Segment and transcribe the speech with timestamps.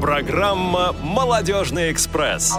[0.00, 2.56] Программа «Молодежный экспресс».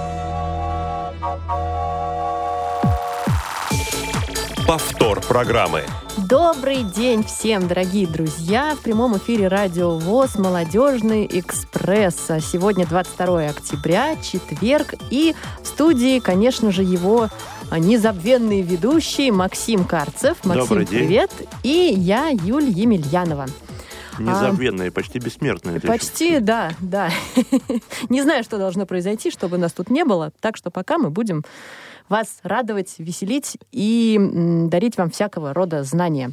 [4.67, 5.83] Повтор программы.
[6.17, 8.75] Добрый день всем, дорогие друзья!
[8.75, 12.29] В прямом эфире Радио ВОЗ «Молодежный экспресс».
[12.29, 15.33] А Сегодня 22 октября, четверг, и
[15.63, 17.29] в студии, конечно же, его
[17.71, 20.43] незабвенный ведущий Максим Карцев.
[20.43, 20.99] Максим, Добрый день.
[20.99, 21.31] привет!
[21.63, 23.45] И я, Юль Емельянова.
[24.19, 25.79] Незабвенная, почти бессмертная.
[25.79, 27.09] ты А, Почти, да, да.
[28.09, 30.31] Не знаю, что должно произойти, чтобы нас тут не было.
[30.39, 31.43] Так что пока мы будем
[32.09, 36.31] вас радовать, веселить и дарить вам всякого рода знания.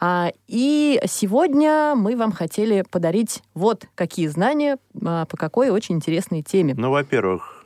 [0.00, 6.42] А, И сегодня мы вам хотели подарить вот какие знания а, по какой очень интересной
[6.42, 6.74] теме.
[6.76, 7.57] Ну, во-первых,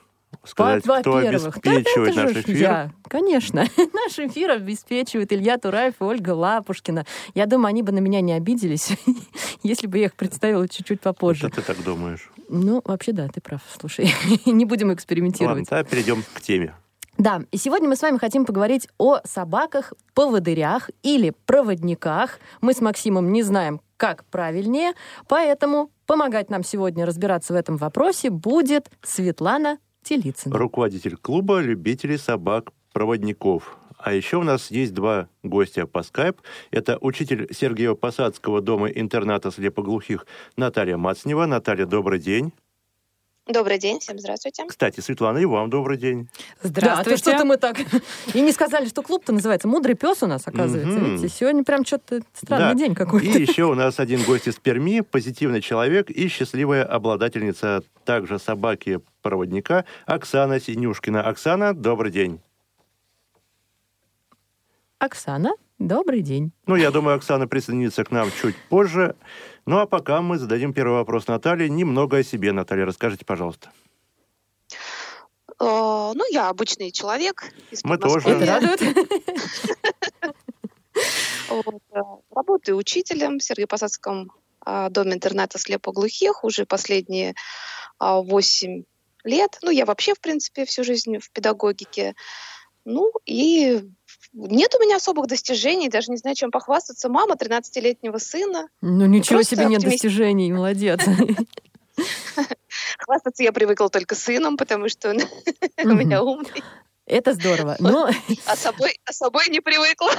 [0.45, 2.56] сказать, Во- кто да, обеспечивает это наш эфир.
[2.56, 2.91] я.
[3.09, 3.60] Конечно.
[3.92, 7.05] Наш эфир обеспечивает Илья Тураев и Ольга Лапушкина.
[7.34, 8.92] Я думаю, они бы на меня не обиделись,
[9.62, 11.46] если бы я их представила чуть-чуть попозже.
[11.48, 12.30] Это ты так думаешь.
[12.48, 13.60] Ну, вообще, да, ты прав.
[13.78, 14.12] Слушай,
[14.46, 15.68] не будем Ладно, экспериментировать.
[15.68, 16.74] тогда перейдем к теме.
[17.18, 22.38] Да, и сегодня мы с вами хотим поговорить о собаках, поводырях или проводниках.
[22.62, 24.95] Мы с Максимом не знаем, как правильнее,
[25.29, 30.57] поэтому помогать нам сегодня разбираться в этом вопросе будет Светлана Телицына.
[30.57, 33.77] Руководитель клуба любителей собак-проводников.
[33.99, 36.41] А еще у нас есть два гостя по скайп.
[36.73, 41.47] Это учитель Сергиева-Посадского дома-интерната слепоглухих Наталья Мацнева.
[41.47, 42.53] Наталья, добрый день.
[43.48, 44.65] Добрый день, всем здравствуйте.
[44.68, 46.29] Кстати, Светлана, и вам добрый день.
[46.62, 47.76] Да, то что-то мы так...
[48.34, 50.96] И не сказали, что клуб-то называется «Мудрый пес» у нас, оказывается.
[50.96, 51.16] Мгм.
[51.16, 52.79] Видите, сегодня прям что-то странный Да.
[52.79, 53.26] день какой-то.
[53.37, 59.87] И еще у нас один гость из Перми, позитивный человек и счастливая обладательница также собаки-проводника
[60.06, 61.23] Оксана Синюшкина.
[61.23, 62.40] Оксана, добрый день.
[64.99, 65.50] Оксана,
[65.87, 66.53] добрый день.
[66.66, 69.15] Ну, я думаю, Оксана присоединится к нам чуть позже.
[69.66, 71.69] Ну, а пока мы зададим первый вопрос Наталье.
[71.69, 73.71] Немного о себе, Наталья, расскажите, пожалуйста.
[75.61, 77.44] Э, Ну, я обычный человек.
[77.84, 78.29] Мы тоже.
[78.29, 78.83] Это радует?
[81.51, 81.61] Э,
[82.35, 84.29] Работаю учителем в Сергиево-Посадском
[84.65, 87.35] а, доме-интерната слепоглухих уже последние
[87.99, 88.85] а, 8
[89.25, 89.59] лет.
[89.62, 92.15] Ну, я вообще, в принципе, всю жизнь в педагогике.
[92.85, 93.83] Ну, и
[94.33, 97.09] нет у меня особых достижений, даже не знаю, чем похвастаться.
[97.09, 98.69] Мама 13-летнего сына.
[98.81, 100.03] Ну, ничего Просто себе, нет оптимист.
[100.03, 101.00] достижений, молодец.
[102.99, 105.19] Хвастаться я привыкла только сыном, потому что он
[105.84, 106.62] у меня умный.
[107.06, 107.77] Это здорово.
[107.81, 108.09] Но
[108.47, 110.12] А собой, а собой не привыкла.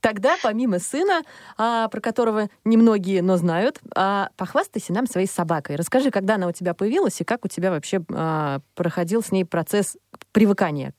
[0.00, 1.22] тогда, помимо сына,
[1.56, 5.76] а, про которого немногие, но знают, а, похвастайся нам своей собакой.
[5.76, 9.44] Расскажи, когда она у тебя появилась и как у тебя вообще а, проходил с ней
[9.44, 9.96] процесс
[10.32, 10.92] привыкания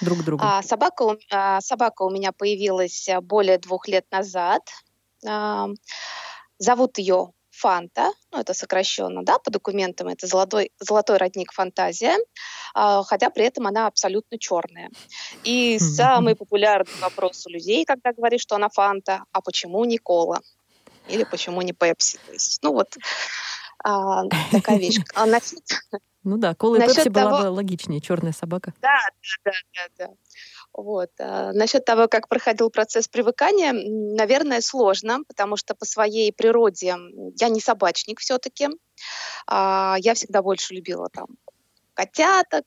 [0.00, 0.44] друг другу.
[0.44, 4.62] А, собака, у- а, собака у меня появилась а, более двух лет назад.
[5.26, 5.68] А,
[6.58, 12.16] зовут ее Фанта, ну это сокращенно, да, по документам это золотой, золотой родник Фантазия,
[12.74, 14.90] а, хотя при этом она абсолютно черная.
[15.44, 20.40] И самый популярный вопрос у людей, когда говоришь, что она Фанта, а почему не Кола?
[21.08, 22.18] Или почему не Пепси?
[22.24, 22.96] То есть, ну вот
[23.84, 25.00] а, такая вещь.
[25.14, 25.62] А насчет
[26.22, 28.74] Ну да, кола и пепси была бы логичнее, черная собака.
[28.80, 28.98] Да,
[29.44, 30.14] да, да, да, да.
[30.72, 31.10] Вот.
[31.18, 36.96] а, насчет того, как проходил процесс привыкания, наверное, сложно, потому что по своей природе
[37.38, 38.68] я не собачник все-таки.
[39.48, 41.26] я всегда больше любила там
[41.94, 42.64] котяток,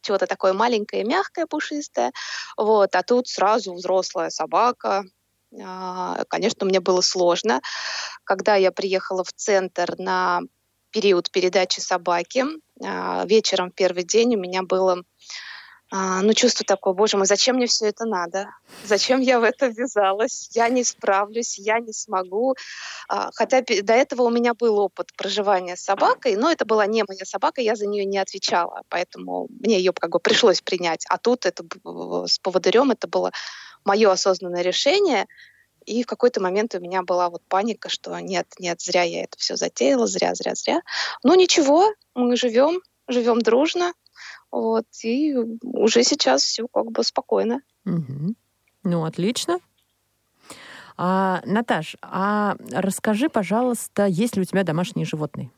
[0.00, 2.12] чего-то такое маленькое, мягкое, пушистое.
[2.56, 2.94] Вот.
[2.94, 5.04] А тут сразу взрослая собака.
[5.62, 7.60] А, Конечно, мне было сложно.
[8.24, 10.40] Когда я приехала в центр на
[10.90, 12.44] период передачи собаки,
[12.84, 15.02] а, вечером в первый день у меня было
[15.92, 18.48] а, ну, чувство такое, боже мой, зачем мне все это надо?
[18.84, 20.48] Зачем я в это ввязалась?
[20.52, 22.54] Я не справлюсь, я не смогу.
[23.08, 27.02] А, Хотя до этого у меня был опыт проживания с собакой, но это была не
[27.08, 31.04] моя собака, я за нее не отвечала, поэтому мне ее как бы пришлось принять.
[31.08, 31.64] А тут это
[32.26, 33.32] с поводырем это было
[33.84, 35.26] мое осознанное решение,
[35.90, 39.36] и в какой-то момент у меня была вот паника, что нет, нет, зря я это
[39.38, 40.82] все затеяла, зря, зря, зря.
[41.24, 43.92] Ну ничего, мы живем, живем дружно,
[44.52, 47.60] вот, и уже сейчас все как бы спокойно.
[47.84, 48.36] Мгм.
[48.84, 49.58] Ну, отлично.
[50.96, 55.50] А, Наташ, а расскажи, пожалуйста, есть ли у тебя домашние животные?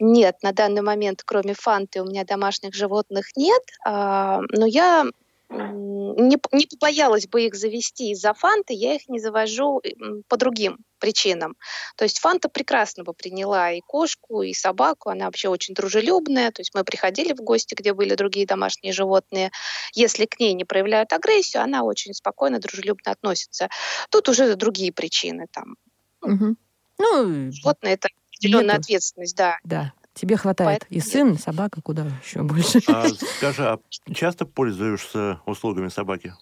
[0.00, 5.06] Нет, на данный момент, кроме фанты, у меня домашних животных нет, а, но я
[5.54, 9.82] не, не побоялась бы их завести из-за фанты, я их не завожу
[10.28, 11.56] по другим причинам.
[11.96, 16.60] То есть фанта прекрасно бы приняла и кошку, и собаку, она вообще очень дружелюбная, то
[16.60, 19.50] есть мы приходили в гости, где были другие домашние животные,
[19.92, 23.68] если к ней не проявляют агрессию, она очень спокойно, дружелюбно относится.
[24.10, 25.76] Тут уже другие причины, там,
[26.22, 26.56] Мгм.
[26.98, 28.84] Ну, животное это определенная нету.
[28.84, 29.58] ответственность, да.
[29.64, 30.80] Да, тебе хватает.
[30.80, 32.80] Поэтому И сын, и собака куда еще больше.
[32.88, 33.78] А скажи, а
[34.12, 36.34] часто пользуешься услугами собаки?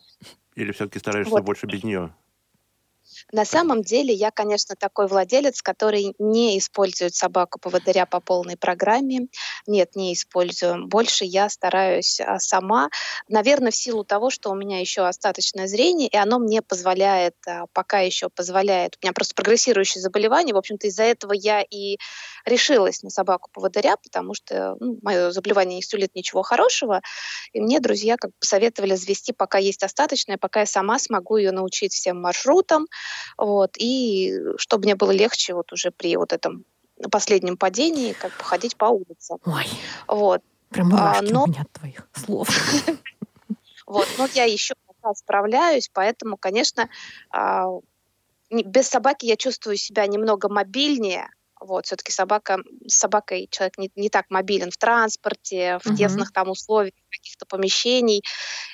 [0.55, 1.45] Или все-таки стараешься Вот.
[1.45, 2.15] больше без нее?
[3.33, 9.29] На самом деле я, конечно, такой владелец, который не использует собаку поводыря по полной программе.
[9.67, 10.87] Нет, не использую.
[10.87, 12.91] Больше я стараюсь а, сама.
[13.29, 17.65] Наверное, в силу того, что у меня еще остаточное зрение, и оно мне позволяет, а,
[17.73, 20.55] пока еще позволяет, у меня просто прогрессирующее заболевание.
[20.55, 21.97] В общем-то, из-за этого я и
[22.45, 27.01] решилась на собаку поводыря, потому что ну, мое заболевание не сулит ничего хорошего.
[27.55, 31.53] И мне друзья как бы посоветовали завести, пока есть остаточное, пока я сама смогу ее
[31.53, 32.89] научить всем маршрутам,
[33.37, 36.65] вот, и чтобы мне было легче вот уже при вот этом
[37.11, 39.37] последнем падении как бы ходить по улице.
[39.45, 39.67] Ой,
[40.09, 40.41] Вот.
[40.71, 42.49] прям мурашки но- у меня от твоих слов.
[43.87, 44.75] Вот, но я еще
[45.15, 46.89] справляюсь, поэтому, конечно,
[47.31, 47.67] а,
[48.51, 51.29] без собаки я чувствую себя немного мобильнее.
[51.61, 55.97] Вот, все-таки собака, с собакой человек не, не так мобилен в транспорте, в Мгм.
[55.97, 58.23] тесных там условиях, каких-то помещений.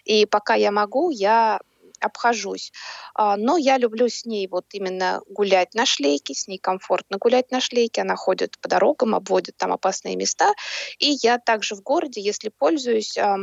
[0.05, 1.61] И пока я могу, я
[2.01, 2.73] обхожусь.
[3.15, 7.51] А, Но я люблю с ней вот именно гулять на шлейке, с ней комфортно гулять
[7.51, 8.03] на шлейке.
[8.03, 10.55] Она ходит по дорогам, обводит там опасные места.
[10.99, 13.37] И я также в городе, если пользуюсь, а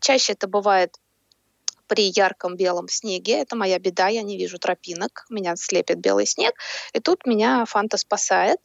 [0.00, 0.96] чаще это бывает
[1.90, 3.40] при ярком белом снеге.
[3.40, 6.54] Это моя беда, я не вижу тропинок, меня слепит белый снег.
[6.92, 8.60] И тут меня Фанта спасает.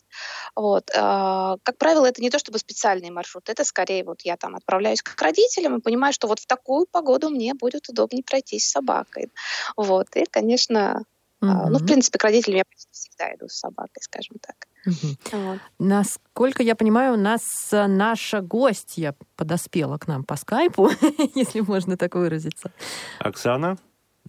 [0.56, 0.92] Вот.
[0.96, 5.02] а, Как правило, это не то чтобы специальный маршрут, это скорее вот я там отправляюсь
[5.02, 9.32] к родителям и понимаю, что вот в такую погоду мне будет удобнее пройтись с собакой.
[9.76, 10.16] Вот.
[10.16, 11.04] И, конечно,
[11.52, 14.56] а, ну, в принципе, к родителям я почти всегда иду с собакой, скажем так.
[14.86, 15.18] Мгм.
[15.32, 15.60] Вот.
[15.80, 20.90] Насколько я понимаю, у нас наша гостья подоспела к нам по скайпу,
[21.36, 22.72] если можно так выразиться.
[23.20, 23.78] Оксана,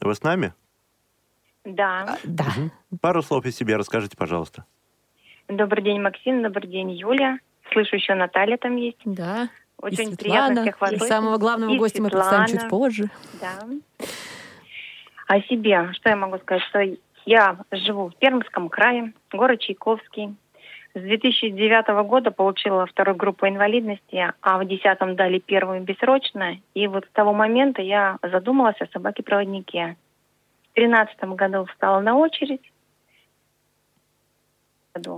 [0.01, 0.55] вы с нами?
[1.65, 2.17] Да.
[2.25, 2.47] Да.
[2.57, 2.73] Мгм.
[3.01, 4.65] Пару слов о себе расскажите, пожалуйста.
[5.49, 6.43] Добрый день, Максим.
[6.43, 7.39] Добрый день, Юля.
[7.73, 8.99] Слышу, еще Наталья там есть.
[9.05, 9.49] Да.
[9.79, 12.71] Очень и приятно Светлана, всех вас и самого главного И гостя мы представим чуть Светлана.
[12.71, 13.11] позже.
[13.41, 13.69] Да.
[15.27, 16.81] О себе, что я могу сказать, что
[17.27, 20.37] я живу в Пермском крае, город Чайковский.
[20.95, 26.57] С 2009 года получила вторую группу инвалидности, а в 2010 дали первую бессрочно.
[26.73, 29.97] И вот с того момента я задумалась о собаке-проводнике.
[30.73, 32.73] В 2013 году встала на очередь.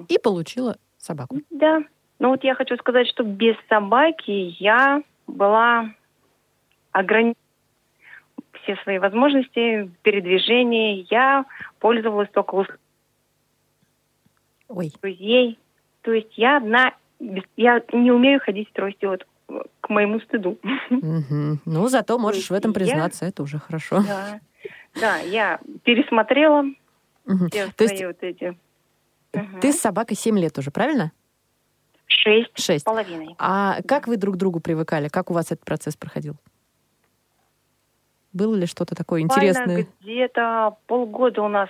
[0.08, 1.37] И получила собаку.
[1.50, 1.82] Да.
[2.19, 5.90] Ну вот я хочу сказать, что без собаки я была
[6.90, 7.37] ограничена
[8.62, 11.06] все свои возможности передвижения.
[11.10, 11.44] Я
[11.78, 12.78] пользовалась только услугами
[14.69, 15.58] Ой, друзей.
[16.02, 16.94] То есть я одна,
[17.56, 19.26] я не умею ходить в трости, вот
[19.81, 20.58] к моему стыду.
[20.90, 21.60] мгм.
[21.64, 24.02] ну зато можешь в этом я- признаться, это уже хорошо.
[24.06, 24.40] Да.
[25.00, 26.64] Да, я пересмотрела
[27.25, 27.49] Мгм.
[27.50, 28.58] все То свои есть вот эти
[29.34, 29.61] Мгм.
[29.61, 31.12] ты с собакой 7 лет уже, правильно?
[32.11, 32.84] шесть с Шесть.
[32.87, 33.34] половиной.
[33.38, 35.08] А как вы друг к другу привыкали?
[35.08, 36.37] Как у вас этот процесс проходил?
[38.32, 39.86] Было ли что-то такое интересное?
[40.00, 41.69] Где-то полгода у нас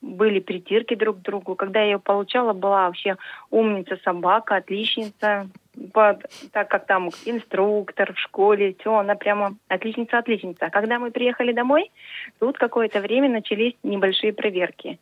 [0.00, 1.54] были притирки друг к другу.
[1.54, 3.16] Когда я ее получала, была вообще
[3.50, 5.48] умница собака, отличница.
[5.92, 10.66] Под- так как там инструктор в школе, все, она прямо отличница-отличница.
[10.66, 11.90] А когда мы приехали домой,
[12.38, 14.98] тут какое-то время начались небольшие проверки.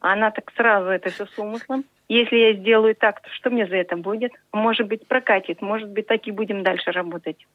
[0.00, 1.84] Она так сразу это все с умыслом.
[2.08, 4.32] Если я сделаю так, то что мне за это будет?
[4.52, 7.46] Может быть, прокатит, может быть, так и будем дальше работать.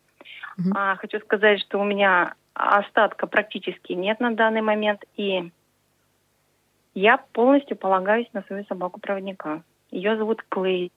[0.75, 5.51] А, хочу сказать, что у меня остатка практически нет на данный момент, и
[6.93, 9.63] я полностью полагаюсь на свою собаку-проводника.
[9.91, 10.91] Ее зовут Клей.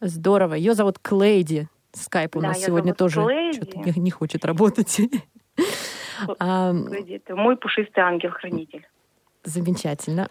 [0.00, 0.54] Здорово.
[0.54, 1.68] Ее зовут Клейди.
[1.92, 4.96] Скайп у Да, нас сегодня тоже не, не хочет работать.
[6.26, 7.14] Клейди.
[7.14, 8.86] Это мой пушистый ангел-хранитель.
[9.44, 10.30] Замечательно.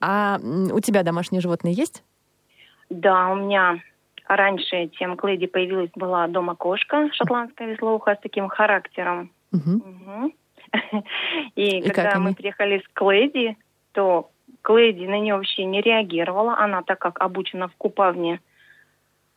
[0.00, 2.02] А у тебя домашние животные есть?
[2.90, 3.80] Да, у меня
[4.26, 9.30] раньше, чем Клейди появилась, была дома кошка шотландская веслоухая с таким характером.
[11.54, 13.56] И, когда мы приехали с Клейди,
[13.92, 14.30] то
[14.62, 16.56] Клейди на нее вообще не реагировала.
[16.58, 18.40] Она, так как обучена в купавне,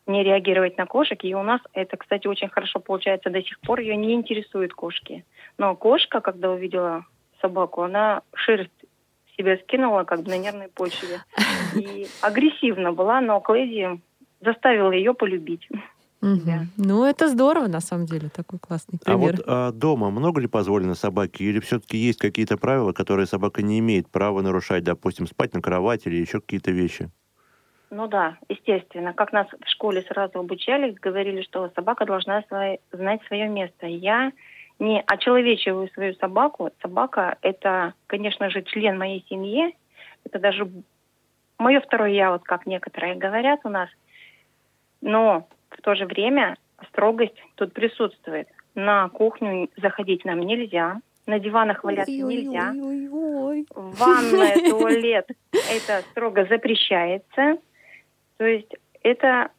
[0.07, 1.21] не реагировать на кошек.
[1.23, 3.81] И у нас это, кстати, очень хорошо получается до сих пор.
[3.81, 5.25] Ее не интересуют кошки.
[5.57, 7.05] Но кошка, когда увидела
[7.41, 8.71] собаку, она шерсть
[9.37, 11.19] себя скинула как бы на нервной почве.
[11.75, 13.99] И агрессивно была, но Клейди
[14.41, 15.67] заставила ее полюбить.
[16.19, 16.65] Себя.
[16.77, 19.35] Ну, это здорово, на самом деле, такой классный А пример.
[19.35, 21.43] вот а, дома много ли позволено собаке?
[21.43, 24.83] Или все-таки есть какие-то правила, которые собака не имеет права нарушать?
[24.83, 27.09] Допустим, спать на кровати или еще какие-то вещи?
[27.91, 29.13] Ну да, естественно.
[29.13, 33.85] Как нас в школе сразу обучали, говорили, что собака должна свои- знать свое место.
[33.85, 34.31] Я
[34.79, 36.71] не очеловечиваю свою собаку.
[36.81, 39.75] Собака– это, конечно же, член моей семьи.
[40.25, 40.67] Это даже
[41.59, 43.89] мое второе я, вот как некоторые говорят у нас,
[45.01, 46.57] но в то же время
[46.89, 48.47] строгость тут присутствует.
[48.75, 52.73] На кухню заходить нам нельзя, на диванах валяться нельзя.
[53.75, 57.57] Ванная, туалет, это строго запрещается.
[58.37, 58.73] То есть
[59.03, 59.49] это,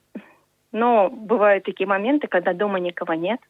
[0.72, 3.40] но бывают такие моменты, когда дома никого нет,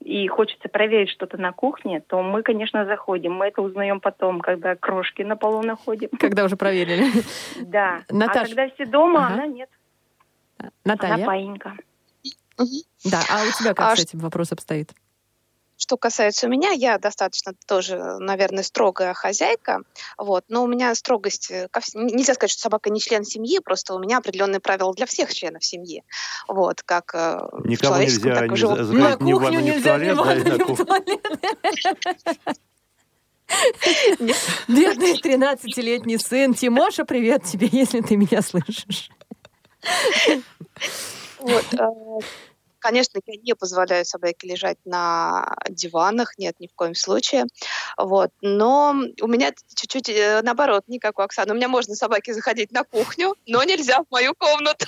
[0.00, 3.32] и хочется проверить что-то на кухне, то мы, конечно, заходим.
[3.34, 6.08] Мы это узнаем потом, когда крошки на полу находим.
[6.18, 7.06] Когда уже проверили.
[7.60, 8.02] Да.
[8.08, 8.36] Наташ.
[8.36, 9.34] А когда все дома, Ага.
[9.34, 9.68] она нет.
[10.84, 11.14] Наталья?
[11.14, 11.76] Она паинька.
[13.04, 14.92] Да, а у тебя как А с этим вопрос обстоит?
[15.80, 19.82] Что касается меня, я достаточно тоже, наверное, строгая хозяйка.
[20.16, 20.44] Вот.
[20.48, 21.52] Но у меня строгость...
[21.52, 25.32] э, Нельзя сказать, что собака не член семьи, просто у меня определенные правила для всех
[25.32, 26.02] членов семьи.
[26.48, 26.82] Вот.
[26.82, 27.38] Как э,
[27.80, 30.58] человеческом, нельзя так и за- заходить ни в ванну, нельзя, ни в ванну, на ни
[30.58, 30.84] в кухню.
[30.84, 31.26] туалет.
[34.68, 36.54] Бедный 13-летний сын.
[36.54, 39.10] Тимоша, привет тебе, если ты меня слышишь.
[41.40, 42.26] Вот, э,
[42.80, 47.46] Конечно, я не позволяю собаке лежать на диванах, нет, ни в коем случае.
[47.96, 48.30] Вот.
[48.40, 51.52] Но у меня чуть-чуть э, наоборот, не как у Оксаны.
[51.52, 54.86] У меня можно собаке заходить на кухню, но нельзя в мою комнату.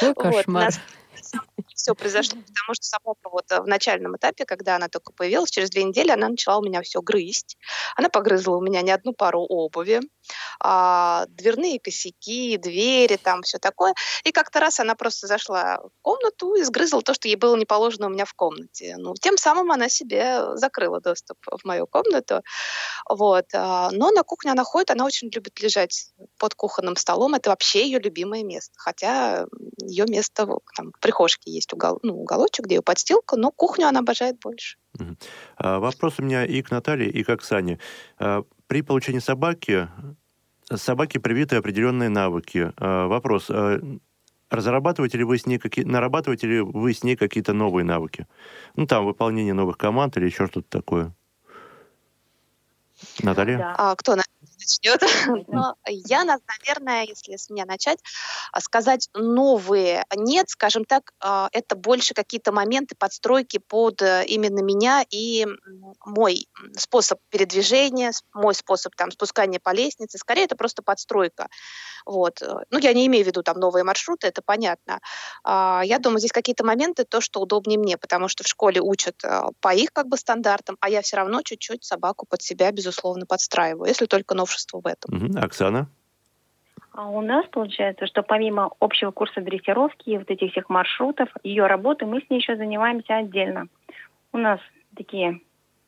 [0.00, 0.64] Какой Вот, кошмар.
[0.64, 0.80] нас
[1.76, 5.70] все произошло, потому что собака вот э, в начальном этапе, когда она только появилась, через
[5.70, 7.56] две недели она начала у меня все грызть.
[7.94, 10.00] Она погрызла у меня не одну пару обуви,
[10.58, 13.94] а, дверные косяки, двери, там все такое.
[14.24, 17.66] И как-то раз она просто зашла в комнату и сгрызла то, что ей было не
[17.66, 18.96] положено у меня в комнате.
[18.98, 22.42] Ну, тем самым она себе закрыла доступ в мою комнату.
[23.08, 23.46] Вот.
[23.54, 27.34] а, Но на кухне она ходит, она очень любит лежать под кухонным столом.
[27.34, 28.72] Это вообще ее любимое место.
[28.78, 29.46] Хотя
[29.78, 34.00] ее место там, в прихожке есть угол, ну, уголочек, где ее подстилка, но кухню она
[34.00, 34.78] обожает больше.
[35.56, 37.78] А, Вопрос у меня и к Наталье, и к Оксане.
[38.18, 39.88] А, При получении собаки,
[40.72, 42.72] собаке привиты определенные навыки.
[42.76, 43.50] А, Вопрос,
[44.50, 48.26] разрабатываете ли вы с ней какие, нарабатываете ли вы с ней какие-то новые навыки?
[48.76, 51.12] Ну, там, выполнение новых команд или еще что-то такое.
[53.22, 53.58] Наталья?
[53.58, 53.74] Да.
[53.76, 54.22] А кто на-
[54.66, 55.00] начнет?
[55.48, 57.98] Но я, на- наверное, если с меня начать,
[58.52, 64.60] а, сказать новые нет, скажем так, а, это больше какие-то моменты подстройки под э, именно
[64.60, 65.46] меня и
[66.04, 70.18] мой способ передвижения, мой способ там спускания по лестнице.
[70.18, 71.48] Скорее, это просто подстройка.
[72.04, 72.42] Вот.
[72.42, 75.00] э, Ну, я не имею в виду там новые маршруты, это понятно.
[75.44, 79.16] А, Я думаю, здесь какие-то моменты, то, что удобнее мне, потому что в школе учат
[79.24, 83.26] а, по их как бы стандартам, а я все равно чуть-чуть собаку под себя, безусловно,
[83.26, 85.14] подстраиваю, если только новшество в этом.
[85.14, 85.38] Мгм.
[85.38, 85.88] Оксана?
[86.92, 91.66] А у нас получается, что помимо общего курса дрессировки и вот этих всех маршрутов, ее
[91.66, 93.68] работы, мы с ней еще занимаемся отдельно.
[94.32, 94.60] У нас
[94.96, 95.40] такие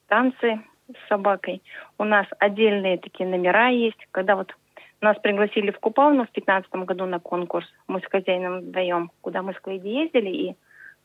[0.09, 1.63] танцы с собакой,
[1.97, 4.07] у нас отдельные такие номера есть.
[4.11, 4.55] Когда вот
[5.01, 9.55] нас пригласили в Купалну в 2015 году на конкурс, мы с хозяином вдвоем, куда мы
[9.55, 10.57] с Клейди ездили, и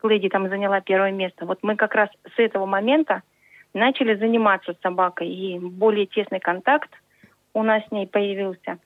[0.02, 1.46] Клейди там заняла первое место.
[1.46, 3.22] Вот мы как раз с этого момента
[3.74, 6.90] начали заниматься с собакой, и более тесный контакт
[7.54, 8.78] у нас с ней появился.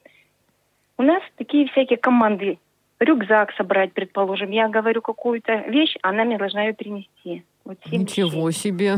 [0.97, 2.57] У нас такие всякие команды.
[2.99, 4.49] Рюкзак собрать, предположим.
[4.49, 7.43] Я говорю какую-то вещь, она мне должна ее принести.
[7.63, 8.71] Вот Ничего вещей.
[8.71, 8.95] себе.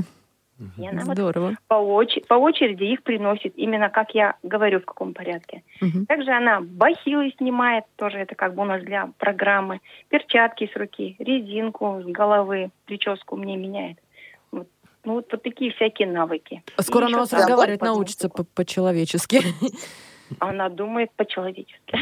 [0.77, 1.55] И она вот Здорово.
[1.67, 5.63] по, оче- по очереди их приносит, именно как я говорю, в каком порядке.
[5.79, 6.05] Мгм.
[6.05, 9.79] Также она бахилы снимает, тоже это как бы у нас для программы.
[10.09, 13.97] Перчатки с руки, резинку с головы, прическу мне меняет.
[15.09, 16.61] Ну вот, вот такие всякие навыки.
[16.81, 19.41] Скоро И она вас разговаривать научится по-человечески.
[20.39, 21.97] Она думает по-человечески.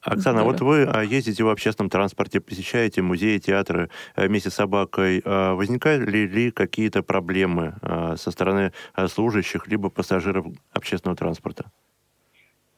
[0.00, 5.20] Оксана, вот вы а, ездите в общественном транспорте, посещаете музеи, театры э, вместе с собакой.
[5.26, 8.72] А Возникали ли какие-то проблемы а, со стороны
[9.08, 11.70] служащих либо пассажиров общественного транспорта?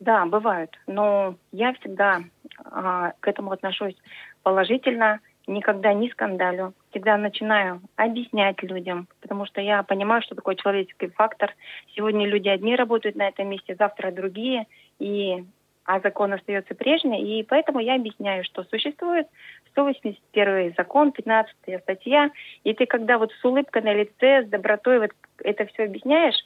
[0.01, 0.77] Да, бывают.
[0.89, 2.25] Но я всегда
[2.65, 3.95] к этому отношусь
[4.43, 5.21] положительно,
[5.51, 6.73] никогда не скандалю.
[6.91, 11.55] Всегда начинаю объяснять людям, потому что я понимаю, что такое человеческий фактор.
[11.95, 14.67] Сегодня люди одни работают на этом месте, завтра другие,
[14.99, 15.45] и
[15.85, 19.27] а закон остается прежний, и поэтому я объясняю, что существует
[19.73, 22.31] 181 закон, 15 статья,
[22.63, 25.11] и ты когда вот с улыбкой на лице, с добротой вот
[25.43, 26.37] это все объясняешь,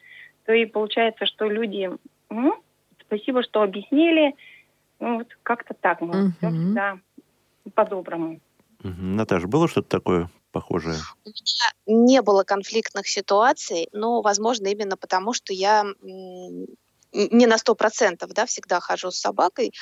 [0.47, 1.91] то и получается, что люди
[2.31, 2.55] «М,
[3.01, 4.35] спасибо, что объяснили.
[5.01, 6.63] Ну, вот как-то так, мы все Мгм.
[6.63, 6.99] всегда
[7.75, 8.39] по-доброму.
[8.85, 10.99] Наташа, было что-то такое похожее?
[11.25, 15.85] У меня не было конфликтных ситуаций, но, возможно, именно потому, что я
[17.13, 19.73] не на сто процентов, да, всегда хожу с собакой.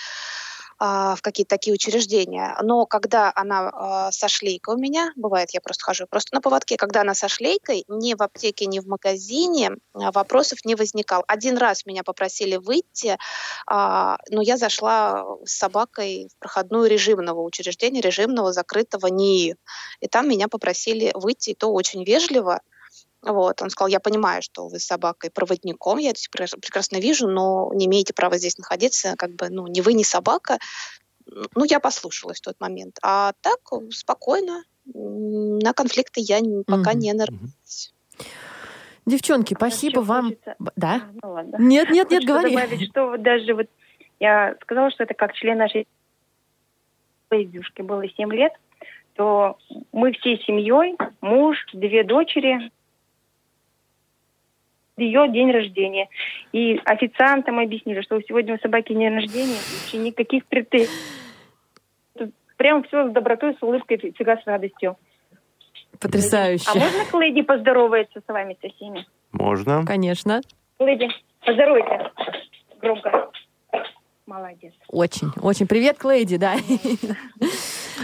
[0.84, 2.56] А, в какие-то такие учреждения.
[2.60, 6.76] Но когда она а, со шлейкой у меня, бывает, я просто хожу просто на поводке,
[6.76, 11.22] когда она со шлейкой, ни в аптеке, ни в магазине а, вопросов не возникал.
[11.28, 13.16] Один раз меня попросили выйти,
[13.68, 19.54] но я зашла с собакой в проходную режимного учреждения, режимного закрытого НИИ.
[20.00, 22.60] И там меня попросили выйти, и то очень вежливо.
[23.22, 26.20] Вот, он сказал, я понимаю, что вы с собакой проводником, я это
[26.60, 30.58] прекрасно вижу, но не имеете права здесь находиться, как бы, ну, ни вы, ни собака.
[31.54, 32.98] Ну, я послушалась в тот момент.
[33.00, 33.60] А так,
[33.90, 36.96] спокойно, на конфликты я пока mm-hmm.
[36.96, 37.94] не нарвалась.
[39.06, 40.24] Девчонки, спасибо Еще вам.
[40.24, 40.56] Хочется...
[40.76, 40.94] Да?
[40.94, 41.56] А, ну ладно.
[41.58, 42.54] Нет, нет, нет, говори.
[42.54, 43.66] добавить, что вот даже вот
[44.20, 45.86] я сказала, что это как член нашей
[47.30, 48.52] девушки было 7 лет,
[49.14, 49.56] то
[49.92, 52.70] мы всей семьей, муж, две дочери,
[54.96, 56.08] ее день рождения.
[56.52, 60.90] И официантам объяснили, что сегодня у собаки день рождения, вообще никаких претензий.
[62.56, 64.96] Прям все с добротой, с улыбкой, всегда с радостью.
[65.98, 66.70] Потрясающе.
[66.72, 69.06] А можно к Лэйди поздороваться с вами со всеми?
[69.32, 69.84] Можно.
[69.86, 70.40] Конечно.
[70.78, 71.08] Лэйди,
[71.44, 72.12] поздоровайся.
[72.80, 73.30] Громко.
[74.26, 74.72] Молодец.
[74.88, 75.66] Очень, очень.
[75.66, 76.54] Привет, Клейди, да.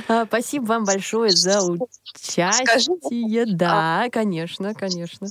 [0.09, 3.45] А, спасибо вам большое за участие.
[3.47, 5.29] Да, конечно, конечно.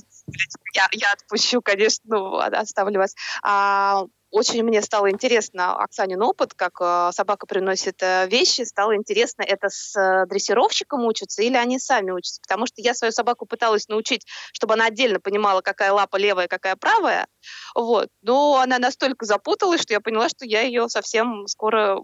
[0.74, 3.14] Я, я отпущу, конечно, ну, оставлю вас.
[3.42, 8.62] А, очень мне стало интересно Оксанин опыт, как э, собака приносит э, вещи.
[8.62, 12.42] Стало интересно, это с э, дрессировщиком учатся или они сами учатся.
[12.42, 16.76] Потому что я свою собаку пыталась научить, чтобы она отдельно понимала, какая лапа левая, какая
[16.76, 17.26] правая.
[17.74, 18.08] Вот.
[18.20, 22.00] Но она настолько запуталась, что я поняла, что я ее совсем скоро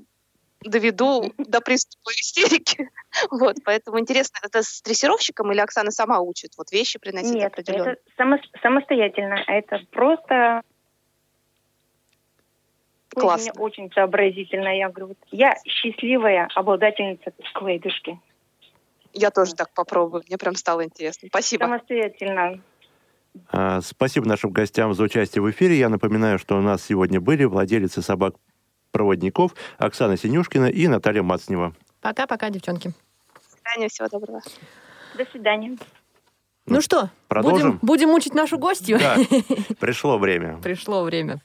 [0.65, 2.89] доведу до приступа истерики.
[3.31, 7.91] Вот, поэтому интересно, это с дрессировщиком или Оксана сама учит вот вещи приносить Нет, определенно?
[7.91, 9.37] это само, самостоятельно.
[9.47, 10.63] Это просто
[13.15, 13.53] Классно.
[13.55, 14.77] Мне очень сообразительно.
[14.77, 18.19] Я говорю, вот, я счастливая обладательница клейдушки.
[19.13, 20.25] Я тоже так попробую.
[20.27, 21.29] Мне прям стало интересно.
[21.29, 21.65] Спасибо.
[21.65, 22.61] Самостоятельно.
[23.49, 25.79] А, спасибо нашим гостям за участие в эфире.
[25.79, 28.03] Я напоминаю, что у нас сегодня были владелицы
[28.95, 31.75] собак-проводников Оксана Синюшкина и Наталья Мацнева.
[32.01, 32.93] Пока-пока, девчонки.
[33.35, 34.41] До свидания, всего доброго.
[35.17, 35.77] До свидания.
[36.67, 37.73] Ну, что, продолжим?
[37.73, 38.99] Будем, будем мучить нашу гостью?
[38.99, 39.17] Да,
[39.81, 40.59] пришло время.
[40.63, 41.43] Пришло время.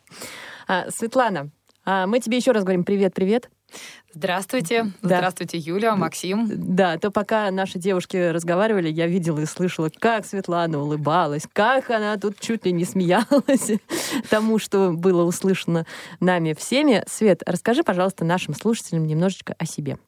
[0.67, 1.49] А, Светлана,
[1.83, 3.49] а мы тебе еще раз говорим привет-привет.
[4.13, 4.85] Здравствуйте.
[5.01, 5.17] Да.
[5.17, 6.47] Здравствуйте, Юля, Максим.
[6.75, 12.17] Да, то пока наши девушки разговаривали, я видела и слышала, как Светлана улыбалась, как она
[12.17, 13.79] тут чуть ли не смеялась
[14.29, 15.85] тому, что было услышано
[16.19, 17.03] нами всеми.
[17.07, 19.99] Свет, расскажи, пожалуйста, нашим слушателям немножечко о себе.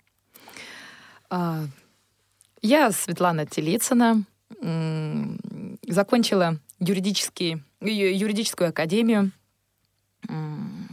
[1.29, 1.65] А,
[2.61, 4.23] я Светлана Телицына,
[5.87, 9.31] закончила юридический, юридическую академию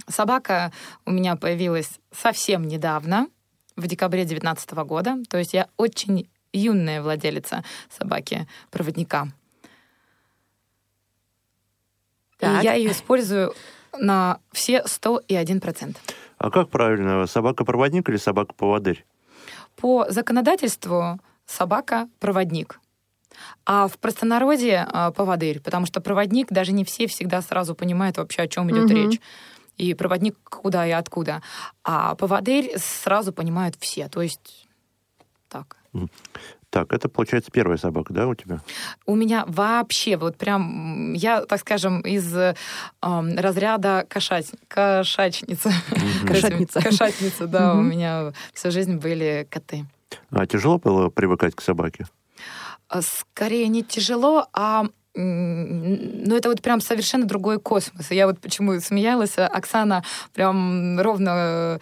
[0.08, 0.72] Собака
[1.04, 3.28] у меня появилась совсем недавно,
[3.78, 5.18] в декабре 2019 года.
[5.28, 9.28] То есть я очень юная владелица собаки-проводника.
[12.38, 12.62] Так.
[12.62, 13.54] И я ее использую
[13.98, 15.96] на все 101%.
[16.38, 19.04] А как правильно, собака-проводник или собака-поводырь?
[19.76, 22.80] По законодательству собака-проводник.
[23.64, 28.42] А в простонародье а, поводырь, потому что проводник даже не все всегда сразу понимают вообще,
[28.42, 28.94] о чем идет угу.
[28.94, 29.20] речь.
[29.78, 31.42] И проводник куда и откуда.
[31.84, 34.08] А поводырь сразу понимают все.
[34.08, 34.66] То есть
[35.48, 35.76] так.
[36.70, 38.60] Так, это получается первая собака, да, у тебя?
[39.06, 42.54] У меня вообще вот прям, я, так скажем, из э,
[43.00, 45.72] разряда кошать, кошачница.
[46.26, 46.82] Кошатница.
[46.82, 49.86] Кошатница, да, у меня всю жизнь были коты.
[50.30, 52.06] А тяжело было привыкать к собаке?
[52.88, 54.86] А, скорее не тяжело, а
[55.18, 58.10] ну, это вот прям совершенно другой космос.
[58.10, 61.78] Я вот почему смеялась, Оксана прям ровно э,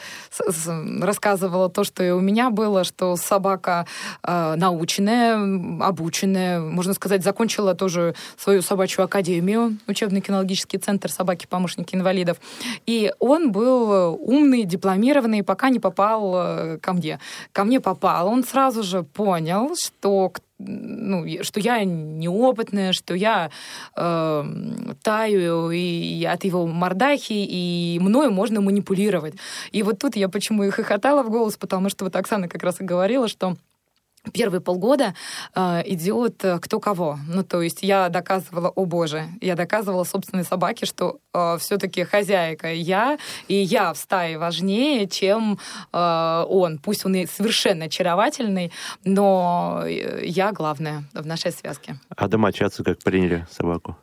[1.02, 3.86] рассказывала то, что и у меня было, что собака
[4.22, 5.36] э, наученная,
[5.84, 12.38] обученная, можно сказать, закончила тоже свою собачью академию, учебно-кинологический центр собаки-помощники инвалидов.
[12.86, 17.20] И он был умный, дипломированный, пока не попал э, ко мне.
[17.52, 23.50] Ко мне попал, он сразу же понял, что ну, что я неопытная, что я
[23.94, 24.44] э,
[25.02, 29.34] таю и от его мордахи, и мною можно манипулировать.
[29.72, 32.80] И вот тут я почему и хохотала в голос, потому что вот Оксана как раз
[32.80, 33.56] и говорила, что
[34.32, 35.14] первые полгода
[35.54, 37.18] э, идет кто кого.
[37.28, 42.72] Ну, то есть я доказывала, о боже, я доказывала собственной собаке, что э, все-таки хозяйка
[42.72, 45.58] я, и я в стае важнее, чем
[45.92, 46.78] э, он.
[46.78, 48.72] Пусть он и совершенно очаровательный,
[49.04, 51.98] но э, я главная в нашей связке.
[52.08, 53.96] А домочадцы как приняли собаку?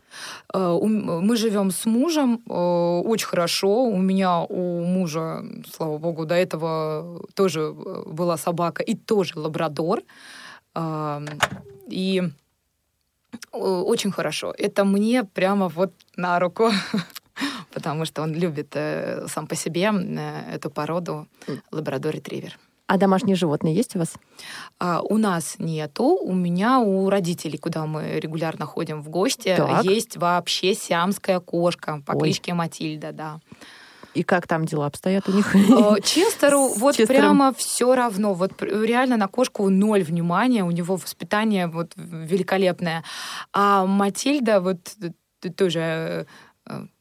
[0.54, 3.84] Э, мы живем с мужем э, очень хорошо.
[3.84, 10.02] У меня у мужа, слава богу, до этого тоже э, была собака и тоже лабрадор.
[11.92, 12.24] И
[13.52, 14.54] очень хорошо.
[14.58, 16.72] Это мне прямо вот на руку,
[17.74, 18.76] потому что он любит
[19.28, 19.92] сам по себе
[20.52, 21.28] эту породу
[21.72, 22.58] лабрадор-ретривер.
[22.88, 24.14] А домашние животные есть у вас?
[24.80, 26.18] А, у нас нету.
[26.22, 29.84] У меня, у родителей, куда мы регулярно ходим в гости, так.
[29.86, 32.20] есть вообще сиамская кошка по Ой.
[32.20, 33.40] кличке Матильда, да.
[34.14, 35.56] И как там дела обстоят у них?
[35.56, 37.22] А, Честеру вот Честером.
[37.22, 38.34] прямо все равно.
[38.34, 43.04] Вот реально на кошку ноль внимания, у него воспитание вот великолепное.
[43.54, 44.96] А Матильда вот
[45.56, 46.26] тоже Э,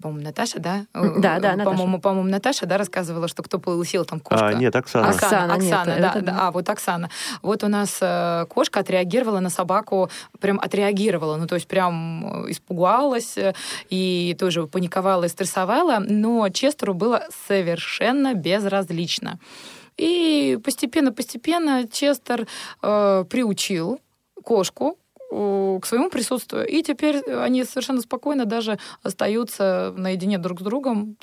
[0.01, 0.87] по-моему, Наташа, да?
[0.93, 1.65] Да, да, Наташа.
[1.65, 4.49] По-моему, по-моему, Наташа, да, рассказывала, что кто полысел там кошка.
[4.49, 5.09] А, нет, Оксана.
[5.09, 6.21] Оксана, Оксана, Оксана нет, да, это...
[6.23, 6.39] да.
[6.41, 7.11] А, вот Оксана.
[7.43, 12.51] Вот у нас э, кошка отреагировала на собаку, прям отреагировала, ну, то есть прям э,
[12.51, 13.39] испугалась
[13.89, 19.39] и тоже паниковала и стрессовала, но Честеру было совершенно безразлично.
[19.97, 22.49] И постепенно-постепенно Честер
[22.83, 24.01] э, приучил
[24.43, 24.99] кошку
[25.33, 26.67] к своему присутствию.
[26.67, 31.17] И теперь они совершенно спокойно даже остаются наедине друг с другом.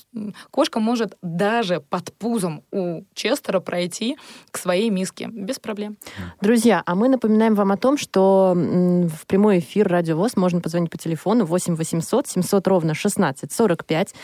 [0.51, 4.17] Кошка может даже под пузом у Честера пройти
[4.51, 5.97] к своей миске без проблем.
[6.41, 10.89] Друзья, а мы напоминаем вам о том, что в прямой эфир Радио ВОЗ можно позвонить
[10.89, 14.15] по телефону 8 800 700 ровно 16 45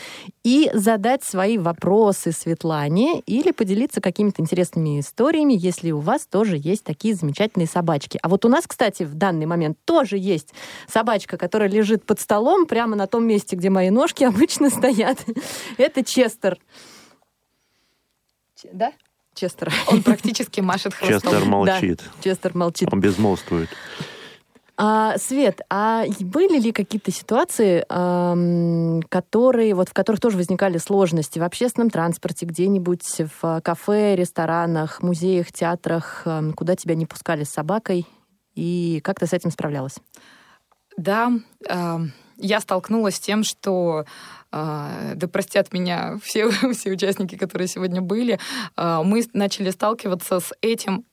[0.44, 6.84] и задать свои вопросы Светлане или поделиться какими-то интересными историями, если у вас тоже есть
[6.84, 8.20] такие замечательные собачки.
[8.22, 10.54] А вот у нас, кстати, в данный момент тоже есть
[10.88, 15.20] собачка, которая лежит под столом прямо на том месте, где мои ножки обычно стоят.
[15.78, 16.58] Это Честер.
[18.72, 18.94] Да?
[19.34, 19.72] Честер.
[19.88, 21.32] Он практически машет хвостом.
[21.32, 22.04] Честер молчит.
[22.04, 22.90] Да, Честер молчит.
[22.92, 23.70] Он безмолвствует.
[24.78, 31.40] А, Свет, а были ли какие-то ситуации, эм, которые, вот, в которых тоже возникали сложности
[31.40, 37.52] в общественном транспорте, где-нибудь в кафе, ресторанах, музеях, театрах, эм, куда тебя не пускали с
[37.52, 38.06] собакой,
[38.56, 39.98] и как ты с этим справлялась?
[40.98, 41.32] Да,
[41.68, 41.98] э,
[42.38, 44.06] я столкнулась с тем, что
[44.52, 48.40] э, да простят меня все, все участники, которые сегодня были,
[48.78, 51.06] э, мы начали сталкиваться с этим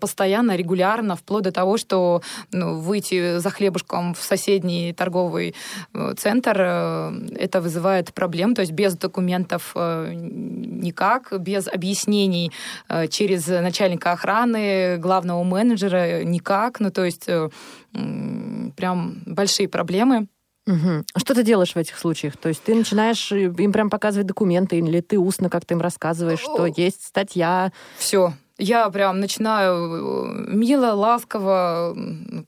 [0.00, 5.54] постоянно, регулярно, вплоть до того, что ну, выйти за хлебушком в соседний торговый
[5.94, 12.52] э, центр, э, это вызывает проблем, то есть без документов никак, без объяснений
[13.10, 17.26] через начальника охраны, главного менеджера никак, ну то есть
[18.76, 20.28] прям большие проблемы.
[20.66, 21.04] Угу.
[21.16, 22.36] Что ты делаешь в этих случаях?
[22.36, 26.66] То есть ты начинаешь им прям показывать документы, или ты устно как-то им рассказываешь, что
[26.66, 27.72] есть статья?
[27.96, 31.96] Все, я прям начинаю э, мило, ласково,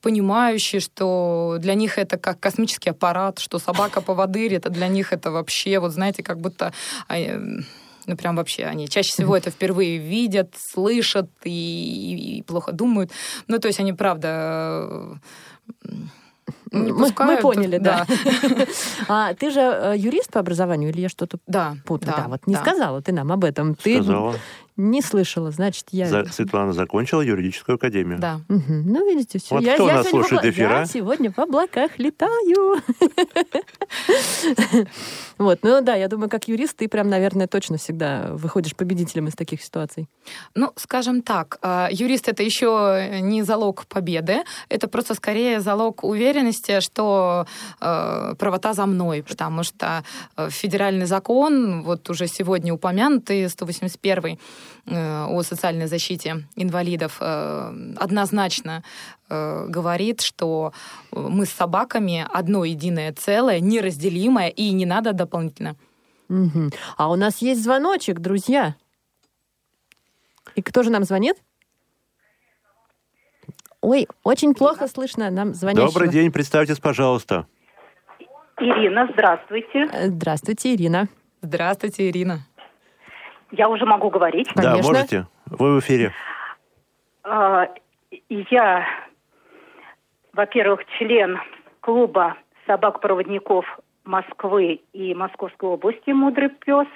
[0.01, 5.13] понимающе, что для них это как космический аппарат, что собака по поводырь, это для них
[5.13, 6.73] это вообще, вот знаете, как будто
[7.07, 7.39] а, э,
[8.07, 13.11] ну прям вообще они чаще всего это впервые видят, слышат и, и плохо думают.
[13.47, 15.17] Ну то есть они правда
[15.83, 15.91] э,
[16.71, 18.05] не мы, мы поняли, да.
[18.07, 18.65] да.
[19.07, 22.13] а ты же юрист по образованию или я что-то да, путаю?
[22.15, 22.61] Да, да, вот не да.
[22.61, 23.77] сказала ты нам об этом.
[23.77, 24.35] Сказала.
[24.77, 26.07] Не слышала, значит, я...
[26.07, 26.25] За...
[26.25, 28.19] Светлана закончила юридическую академию.
[28.19, 28.41] Да.
[28.49, 28.63] Угу.
[28.67, 29.55] Ну, видите, все.
[29.55, 30.49] Вот я, кто я нас слушает в...
[30.49, 30.79] эфира?
[30.79, 32.81] Я сегодня в облаках летаю.
[35.37, 39.33] Вот, ну да, я думаю, как юрист ты прям, наверное, точно всегда выходишь победителем из
[39.33, 40.07] таких ситуаций.
[40.53, 46.79] Ну, скажем так, а, юрист это еще не залог победы, это просто скорее залог уверенности,
[46.79, 47.47] что
[47.79, 50.03] э, правота за мной, потому что
[50.37, 54.37] э, федеральный закон, вот уже сегодня упомянутый, 181 Э,
[54.85, 58.83] о социальной защите инвалидов э, однозначно
[59.29, 60.73] э, говорит, что
[61.11, 65.75] мы с собаками одно единое целое, неразделимое, и не надо дополнительно.
[66.29, 66.69] Угу.
[66.97, 68.75] А у нас есть звоночек, друзья.
[70.55, 71.37] И кто же нам звонит?
[73.81, 75.87] Ой, очень плохо слышно нам звонящего.
[75.87, 77.47] Добрый день, представьтесь, пожалуйста.
[78.57, 79.89] Ирина, здравствуйте.
[80.07, 81.07] Здравствуйте, Ирина.
[81.41, 82.45] Здравствуйте, Ирина.
[83.51, 84.47] Я уже могу говорить?
[84.53, 84.81] Конечно.
[84.81, 85.27] Да, можете.
[85.45, 86.11] Вы в эфире.
[87.23, 87.67] А,
[88.29, 88.85] я,
[90.33, 91.39] во-первых, член
[91.81, 93.65] клуба собак-проводников
[94.05, 96.87] Москвы и Московской области «Мудрый пес»,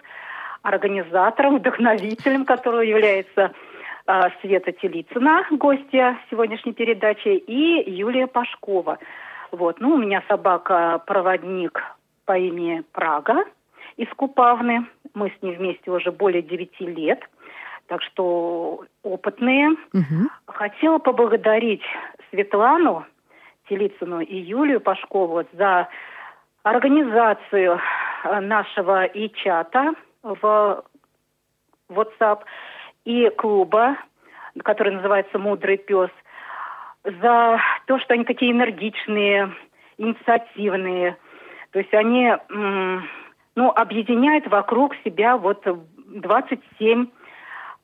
[0.62, 3.52] организатором, вдохновителем, которого является
[4.08, 8.98] а, Света Телицына, гостья сегодняшней передачи, и Юлия Пашкова.
[9.52, 9.80] Вот.
[9.80, 11.84] Ну, у меня собака-проводник
[12.26, 13.46] по имени Прага
[13.98, 14.88] из Купавны.
[15.15, 17.28] Мы с ней вместе уже более девяти лет,
[17.88, 19.69] так что опытные.
[19.93, 20.30] Угу.
[20.47, 21.84] Хотела поблагодарить
[22.30, 23.06] Светлану
[23.67, 25.88] Телицыну и Юлию Пашкову за
[26.63, 27.80] организацию
[28.23, 30.84] э, нашего и чата в
[31.89, 32.41] WhatsApp
[33.06, 33.97] и клуба,
[34.63, 36.10] который называется «Мудрый пес»,
[37.04, 39.54] за то, что они такие энергичные,
[39.97, 41.17] инициативные.
[41.71, 42.34] То есть они
[43.56, 45.65] ну, объединяют вокруг себя вот
[46.08, 47.08] 27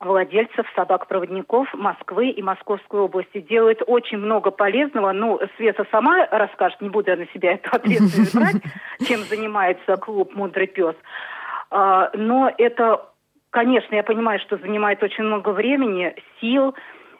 [0.00, 3.40] владельцев собак-проводников Москвы и Московской области.
[3.40, 5.12] Делают очень много полезного.
[5.12, 8.62] Ну, Света сама расскажет, не буду я на себя эту ответственность брать,
[9.06, 10.96] чем занимается клуб «Мудрый пес».
[11.70, 13.06] А, но это,
[13.50, 16.74] конечно, я понимаю, что занимает очень много времени, сил,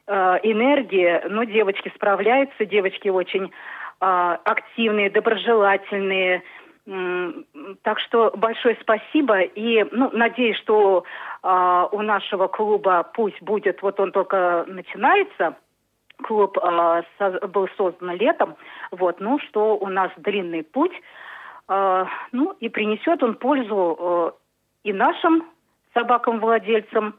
[0.07, 3.53] а, энергии, но девочки справляются, девочки очень
[4.01, 6.43] а, активные, доброжелательные,
[6.85, 11.05] так что большое спасибо и ну, надеюсь, что
[11.43, 15.57] э, у нашего клуба пусть будет, вот он только начинается,
[16.23, 18.57] клуб э, со, был создан летом,
[18.91, 20.93] вот, ну что у нас длинный путь,
[21.69, 24.31] э, ну и принесет он пользу э,
[24.83, 25.47] и нашим
[25.95, 27.15] собакам-владельцам,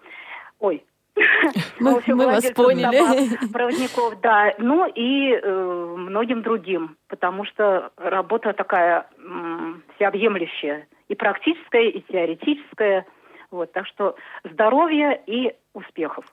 [0.60, 0.84] ой,
[1.80, 3.38] мы, мы вас поняли.
[3.54, 11.89] проводников, да, ну и э, многим другим, потому что работа такая э, всеобъемлющая, и практическая,
[11.89, 13.06] и теоретическая.
[13.52, 16.26] Вот, так что здоровья и успехов.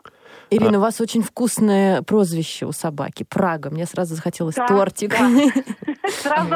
[0.49, 3.27] Ирина, у вас очень вкусное прозвище у собаки.
[3.29, 3.69] Прага.
[3.71, 5.11] Мне сразу захотелось да, тортик.
[5.11, 5.29] Да.
[6.09, 6.49] Сразу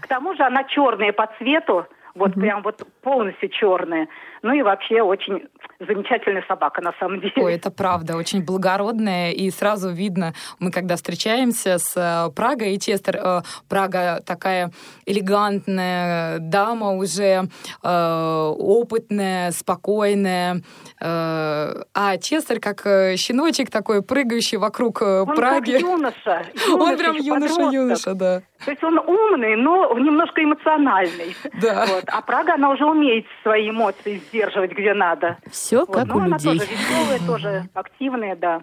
[0.00, 1.86] К тому же она черная по цвету.
[2.14, 4.08] Вот прям вот полностью черная.
[4.42, 5.48] Ну и вообще очень
[5.80, 7.32] замечательная собака на самом деле.
[7.36, 9.32] Ой, это правда, очень благородная.
[9.32, 14.70] И сразу видно, мы когда встречаемся с э, Прагой и Честер, э, Прага такая
[15.06, 17.48] элегантная дама уже,
[17.82, 20.62] э, опытная, спокойная.
[21.02, 22.82] А Честер как
[23.16, 25.72] щеночек такой, прыгающий вокруг Он Праги.
[25.72, 26.46] Как юноша.
[26.66, 26.74] юноша.
[26.74, 28.42] Он прям юноша-юноша, да.
[28.64, 31.34] То есть он умный, но немножко эмоциональный.
[31.62, 31.86] Да.
[31.86, 32.04] Вот.
[32.06, 35.38] А Прага, она уже умеет свои эмоции сдерживать, где надо.
[35.50, 35.92] Все вот.
[35.92, 36.58] как ну, у она людей.
[36.58, 38.62] тоже веселая, тоже активная, да.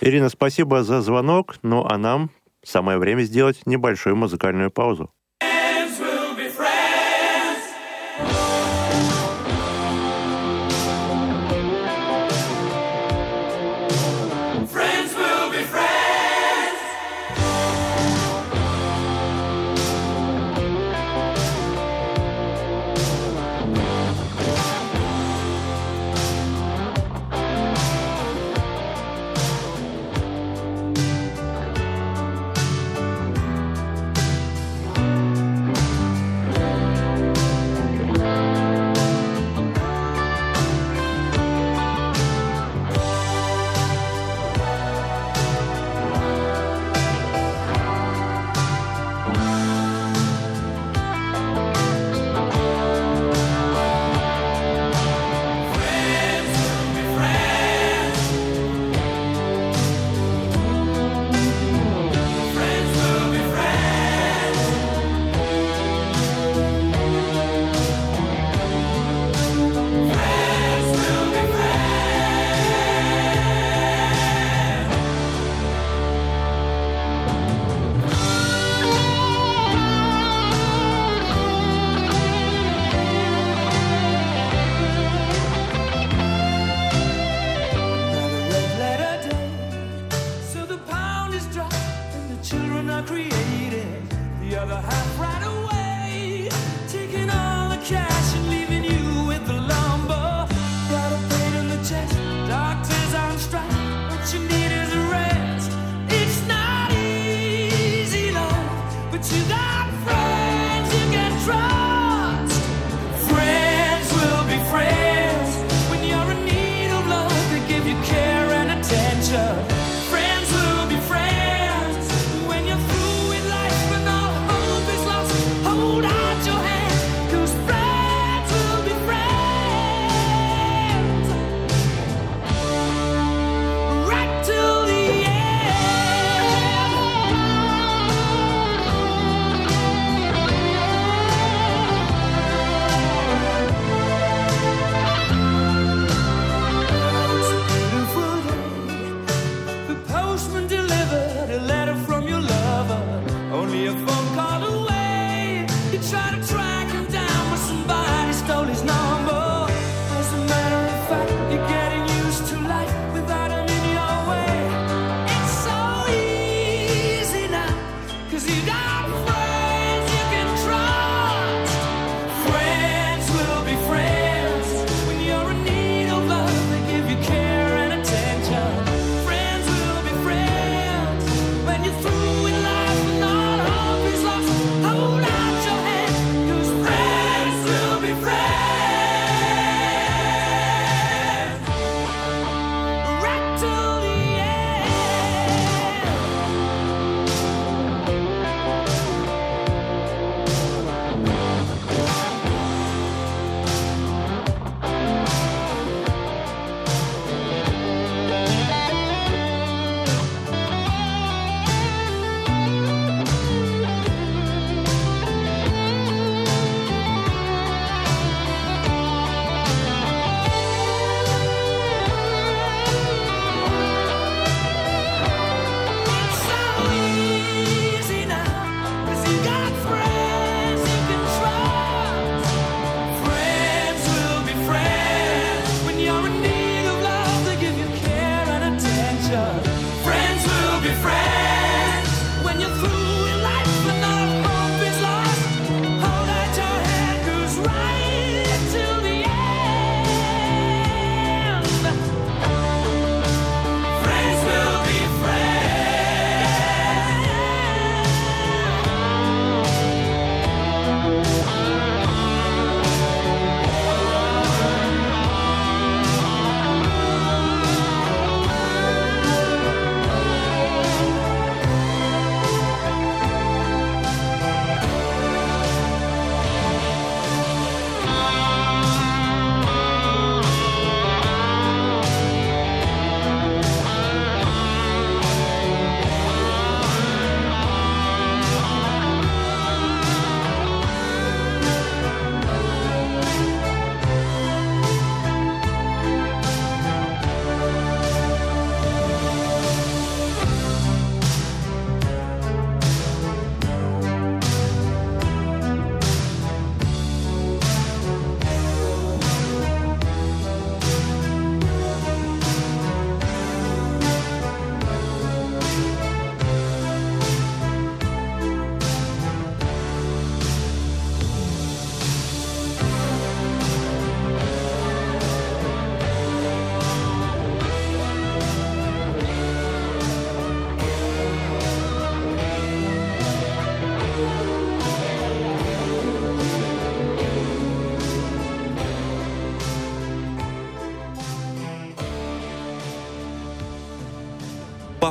[0.00, 1.56] Ирина, спасибо за звонок.
[1.62, 2.30] Ну, а нам
[2.62, 5.10] самое время сделать небольшую музыкальную паузу.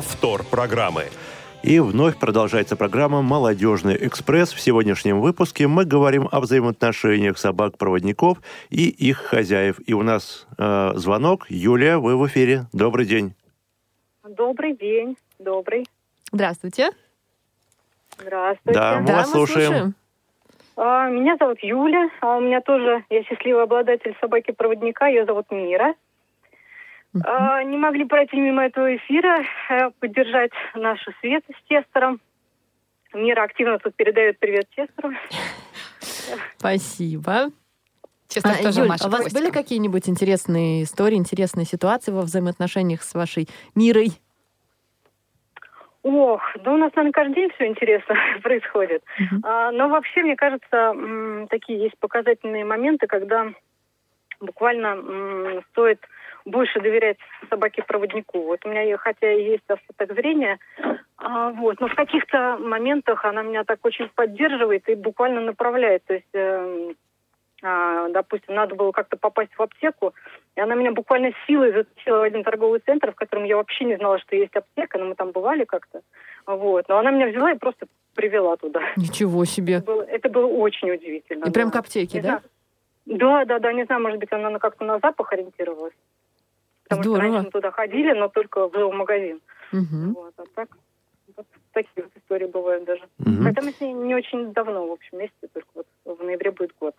[0.04, 1.06] Повтор программы.
[1.62, 4.52] И вновь продолжается программа «Молодежный экспресс».
[4.52, 8.40] В сегодняшнем выпуске мы говорим о взаимоотношениях собак-проводников
[8.70, 9.80] и их хозяев.
[9.86, 11.46] И у нас э, звонок.
[11.48, 12.66] Юлия, вы в эфире.
[12.74, 13.34] Добрый день.
[14.28, 15.16] Добрый день.
[15.40, 15.86] Добрый.
[16.34, 16.90] Здравствуйте.
[18.20, 18.78] Здравствуйте.
[18.80, 19.68] Да, мы Да, вас мы слушаем.
[19.68, 19.96] слушаем.
[20.76, 25.94] А, меня зовут Юля, а у меня тоже, я счастливый обладатель собаки-проводника, ее зовут Мира.
[27.22, 32.20] А, не могли пройти мимо этого эфира, э, поддержать нашу Свету с Тестером.
[33.14, 35.14] Мира активно тут передает привет Тестеру.
[36.58, 37.52] Спасибо.
[38.28, 42.22] Честно, А, тоже Юль, Маша а у вас были какие-нибудь интересные истории, интересные ситуации во
[42.22, 44.10] взаимоотношениях с вашей мирой?
[46.02, 49.04] Ох, да у нас, наверное, каждый день все интересно происходит.
[49.44, 50.96] А, но вообще, мне кажется,
[51.50, 53.54] такие есть показательные моменты, когда
[54.40, 56.00] буквально стоит
[56.46, 57.18] больше доверять
[57.50, 58.42] собаке-проводнику.
[58.42, 60.60] Вот у меня, хотя и есть остаток зрения,
[61.18, 66.04] а, вот, но в каких-то моментах она меня так очень поддерживает и буквально направляет.
[66.06, 66.96] То есть, эм,
[67.62, 70.14] а, допустим, надо было как-то попасть в аптеку,
[70.56, 73.96] и она меня буквально силой затащила в один торговый центр, в котором я вообще не
[73.96, 76.02] знала, что есть аптека, но мы там бывали как-то.
[76.46, 76.90] Вот.
[76.90, 78.82] Но она меня взяла и просто привела туда.
[78.98, 79.76] Ничего себе.
[79.76, 81.46] Это было, это было очень удивительно.
[81.46, 81.78] И прям да.
[81.78, 82.28] к аптеке, Не да?
[82.28, 82.42] знаю.
[83.06, 85.94] Да, да, да, не знаю, может быть, она на- как-то на запах ориентировалась.
[86.84, 87.22] Потому Здорово.
[87.24, 89.40] что раньше мы туда ходили, но только в зоомагазин.
[89.72, 90.14] Мгм.
[90.14, 90.70] Вот, а так,
[91.38, 93.04] вот такие вот истории бывают даже.
[93.20, 93.44] Мгм.
[93.44, 96.74] Хотя мы с ней не очень давно, в общем, вместе, только вот в ноябре будет
[96.80, 96.96] год.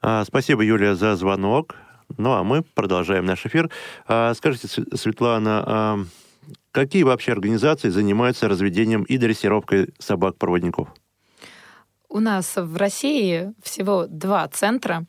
[0.00, 1.74] А, спасибо, Юлия, за звонок.
[2.16, 3.70] Ну, а мы продолжаем наш эфир.
[4.06, 5.98] А, скажите, Св- Светлана, а,
[6.72, 10.88] какие вообще организации занимаются разведением и дрессировкой собак-проводников?
[12.08, 15.04] У нас в России всего два центра.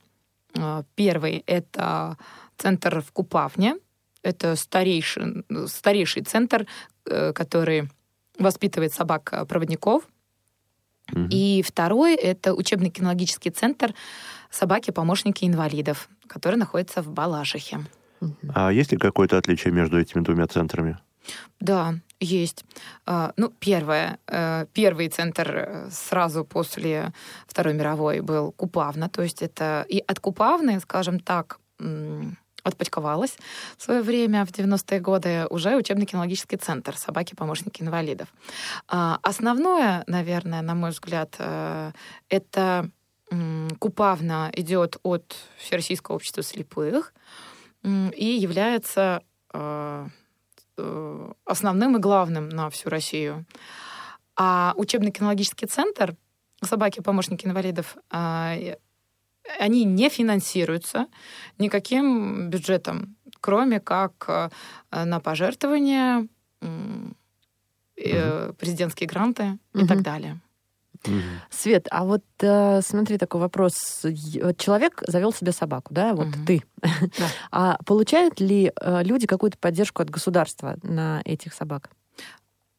[0.59, 2.17] А, Первый— это
[2.59, 3.75] центр в Купавне.
[4.21, 6.67] Это старейший, старейший центр,
[7.05, 7.89] э, который
[8.37, 10.03] воспитывает собак-проводников.
[11.11, 11.29] Мгм.
[11.31, 13.93] И второй— это учебно-кинологический центр
[14.51, 17.79] «Собаки-помощники инвалидов», который находится в Балашихе.
[18.21, 18.51] Мгм.
[18.53, 20.97] А есть ли какое-то отличие между этими двумя центрами?
[21.59, 22.65] Да, есть.
[23.05, 24.17] А, Ну, первое.
[24.27, 27.11] э, Первый центр э, сразу после
[27.47, 29.09] Второй мировой был Купавна.
[29.09, 31.59] То есть это и от Купавны, скажем так,
[32.63, 33.37] отпочковалась
[33.77, 38.27] в свое время, в 90-е годы, уже учебно-кинологический центр «Собаки-помощники инвалидов».
[38.87, 41.91] А, Основное, наверное, на мой взгляд, э,
[42.29, 42.89] это
[43.79, 47.13] Купавна идет от Всероссийского общества слепых
[47.83, 49.21] и является
[49.53, 50.07] э,
[50.77, 53.45] э, основным и главным на всю Россию.
[54.35, 56.15] А учебно-кинологический центр
[56.63, 57.97] «Собаки-помощники инвалидов»
[59.57, 61.07] они не финансируются
[61.57, 64.49] никаким бюджетом, кроме как э,
[64.91, 66.27] на пожертвования,
[67.97, 69.87] э, президентские гранты и Мгм.
[69.87, 70.39] так далее.
[71.05, 71.41] Мгм.
[71.49, 74.05] Свет, а вот э, смотри такой вопрос.
[74.57, 76.45] Человек завел себе собаку, да, вот Мгм.
[76.45, 76.63] ты.
[77.51, 81.89] А получают ли э, люди какую-то поддержку от государства на этих собак?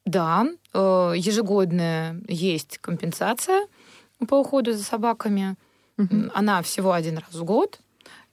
[0.05, 3.67] Да, э, ежегодная есть компенсация
[4.29, 5.57] по уходу за собаками.
[6.11, 7.81] М, Она всего один раз в год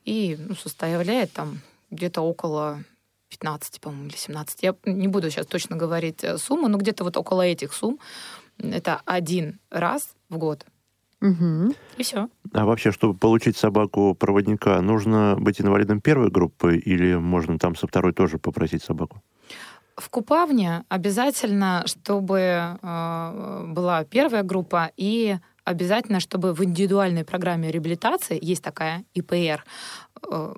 [0.05, 1.59] и ну, составляет там
[1.91, 2.83] где-то около
[3.29, 4.63] 15, по-моему, или 17.
[4.63, 7.99] Я не буду сейчас точно говорить э, сумму, но где-то вот около этих сумм.
[8.57, 10.65] Это один раз в год.
[11.19, 11.73] Мгм.
[11.97, 12.29] И все.
[12.53, 18.13] А вообще, чтобы получить собаку-проводника, нужно быть инвалидом первой группы или можно там со второй
[18.13, 19.21] тоже попросить собаку?
[19.95, 22.39] В Купавне обязательно, чтобы
[22.81, 25.37] э, была первая группа и
[25.67, 29.65] обязательно, чтобы в индивидуальной программе реабилитации, есть такая ИПР,
[30.31, 30.55] э,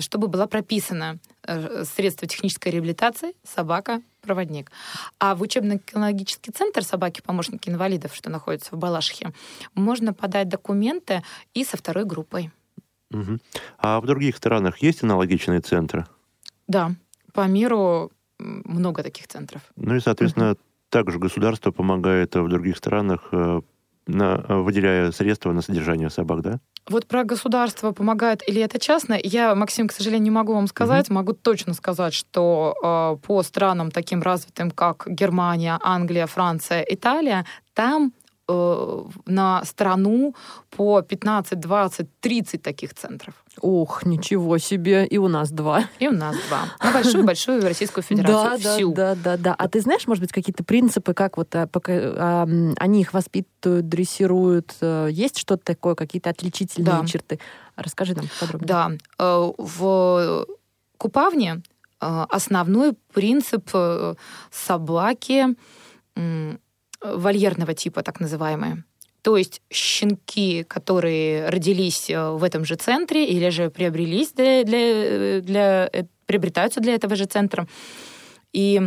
[0.00, 4.72] чтобы была прописана э, средство технической реабилитации собака-проводник.
[5.20, 9.32] А в учебно-кинологический центр собаки-помощники инвалидов, что находится в Балашихе,
[9.74, 11.22] можно подать документы
[11.54, 12.50] и со второй группой.
[13.10, 13.40] Мгм.
[13.78, 16.06] А в других странах есть аналогичные центры?
[16.66, 16.92] Да,
[17.32, 19.62] по миру много таких центров.
[19.76, 20.56] Ну и, соответственно,
[20.88, 23.60] также государство помогает в других странах, э,
[24.06, 26.60] на- выделяя средства на содержание собак, да?
[26.88, 31.08] Вот про государство помогает или это частно, я, Максим, к сожалению, не могу вам сказать.
[31.08, 38.12] Могу точно сказать, что э, по странам таким развитым, как Германия, Англия, Франция, Италия, там
[38.48, 40.34] э, на страну
[40.70, 43.34] по 15, 20, 30 таких центров.
[43.60, 45.06] Ох, ничего себе.
[45.06, 45.84] И у нас два.
[45.98, 46.64] И у нас два.
[46.82, 48.60] На большую-большую Российскую Федерацию.
[48.62, 48.92] Да, всю.
[48.92, 49.54] да, да, да, да.
[49.56, 52.48] А ты знаешь, может быть, какие-то принципы, как вот а, пока, а,
[52.78, 54.74] они их воспитывают, дрессируют?
[54.80, 57.06] э, Есть что-то такое, какие-то отличительные Да.
[57.06, 57.38] черты?
[57.76, 58.66] Расскажи нам подробнее.
[58.66, 58.90] Да.
[59.18, 60.46] Э, В
[60.98, 61.62] Купавне
[62.00, 63.70] э, основной принцип
[64.50, 65.46] собаки
[67.02, 68.84] вольерного типа, так называемые.
[69.24, 75.40] То есть щенки, которые родились э, в этом же центре или же приобрелись для, для,
[75.40, 77.66] для, э, приобретаются для этого же центра
[78.52, 78.82] и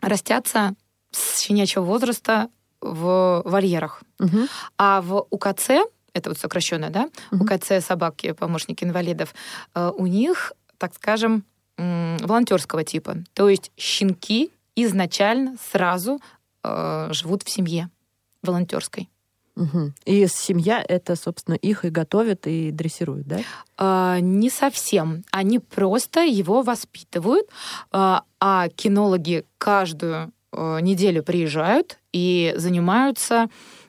[0.00, 0.76] растятся
[1.10, 2.48] с щенячьего возраста
[2.80, 4.04] в вольерах.
[4.20, 4.48] Мгм.
[4.78, 5.70] А в УКЦ,
[6.12, 7.42] это вот сокращенное, да, Мгм.
[7.42, 9.34] УКЦ собаки, помощники инвалидов,
[9.74, 11.44] э, у них, так скажем,
[11.76, 13.16] волонтерского типа.
[13.32, 16.20] То есть щенки изначально сразу
[16.62, 17.90] э, живут в семье
[18.42, 19.08] волонтерской.
[19.60, 19.94] Мгм.
[20.06, 23.40] И семья это, собственно, их и готовит, и дрессирует, да?
[23.76, 25.22] А, Не совсем.
[25.30, 27.46] Они просто его воспитывают,
[27.92, 33.48] а а кинологи каждую э, неделю приезжают и занимаются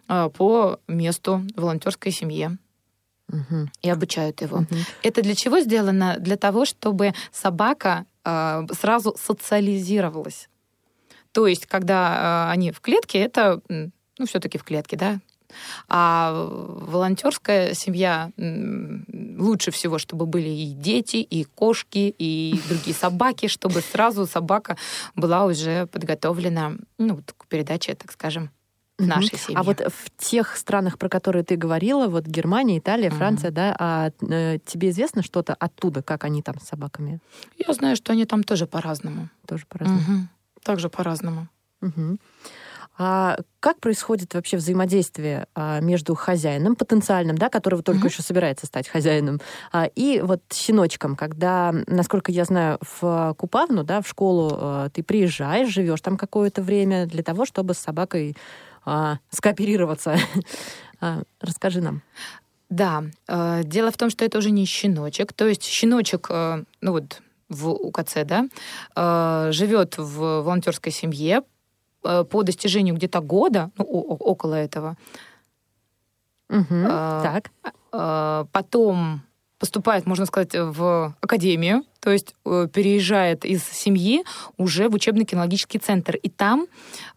[0.10, 2.58] э, по месту волонтерской семье
[3.30, 3.72] Мгм.
[3.82, 4.58] и обучают его.
[4.58, 4.78] Мгм.
[5.04, 6.18] Это для чего сделано?
[6.20, 10.50] Для того, чтобы собака э, сразу социализировалась.
[11.32, 15.20] То есть, когда они в клетке, это, ну, все-таки в клетке, да.
[15.88, 23.82] А волонтерская семья лучше всего, чтобы были и дети, и кошки, и другие собаки, чтобы
[23.82, 24.78] сразу собака
[25.16, 28.50] была уже подготовлена ну, к передаче, так скажем,
[29.08, 29.60] нашей семье.
[29.60, 33.10] А вот в тех странах, про которые ты говорила, вот Германия, Италия.
[33.10, 37.20] Франция, да, а э, тебе известно что-то оттуда, как они там с собаками?
[37.58, 39.30] Я знаю, что они там тоже по-разному.
[39.48, 40.02] Тоже по-разному.
[40.02, 40.30] Мгм.
[40.64, 41.48] Также по-разному.
[41.82, 42.20] Мгм.
[42.98, 48.08] А как происходит вообще взаимодействие а, между хозяином потенциальным, да, которого только Мгм.
[48.10, 49.40] еще собирается стать хозяином,
[49.72, 55.04] а, и вот щеночком, когда, насколько я знаю, в Купавну, да, в школу а, ты
[55.04, 58.36] приезжаешь, живешь там какое-то время для того, чтобы с собакой
[59.30, 60.16] скооперироваться.
[61.40, 62.02] Расскажи нам.
[62.70, 63.04] Да,
[63.64, 65.34] дело в том, что это уже не щеночек.
[65.34, 71.44] То есть щеночек, ну вот в УКЦ, да, живет в волонтерской семье
[72.02, 74.98] по достижению где-то года, ну, около этого.
[76.50, 76.86] Мгм.
[76.90, 77.52] А, Так.
[77.94, 79.22] Э, Потом
[79.62, 84.24] поступает, можно сказать, в академию, то есть э, переезжает из семьи
[84.58, 86.16] уже в учебно-кинологический центр.
[86.16, 86.66] И там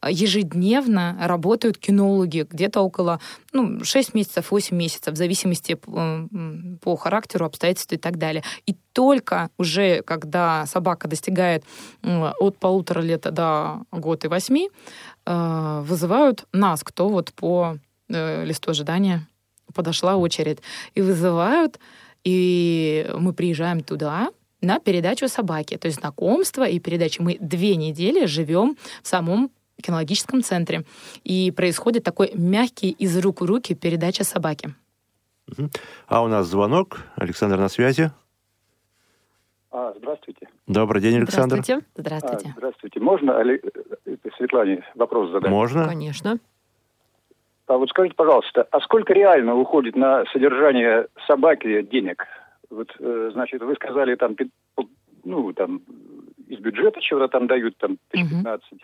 [0.03, 3.19] э, ежедневно работают кинологи, где-то около
[3.55, 8.45] ну, 6 месяцев, 8 месяцев, в зависимости э, по характеру, обстоятельствам и так далее.
[8.67, 11.65] И только уже, когда собака достигает
[12.03, 14.71] от полутора лет до года и восьми,
[15.27, 17.79] вызывают нас, кто вот по
[18.09, 19.27] листу ожидания
[19.75, 20.59] подошла очередь.
[20.95, 21.79] И вызывают,
[22.25, 25.77] и мы приезжаем туда на передачу собаки.
[25.77, 27.23] То есть знакомство и передача.
[27.23, 29.51] Мы две недели живем в самом
[29.83, 30.85] кинологическом центре.
[31.23, 34.75] И происходит такой мягкий из рук в руки передача собаки.
[36.07, 37.01] А у нас звонок.
[37.17, 38.11] Александр на связи.
[39.71, 40.49] А, здравствуйте.
[40.67, 41.57] Добрый день, Александр.
[41.63, 41.87] Здравствуйте.
[41.97, 42.49] Здравствуйте.
[42.49, 43.01] А, здравствуйте.
[43.01, 43.61] Можно Али-
[44.07, 45.51] э, Светлане вопрос задать?
[45.51, 45.87] Можно?
[45.87, 46.39] Конечно.
[47.67, 52.27] А вот скажите, пожалуйста, а сколько реально уходит на содержание собаки денег?
[52.71, 54.37] Вот, э, значит, вы сказали, там,
[55.25, 55.81] ну, там,
[56.47, 58.43] из бюджета чего-то там дают, там, тысяч Мгм.
[58.43, 58.81] 15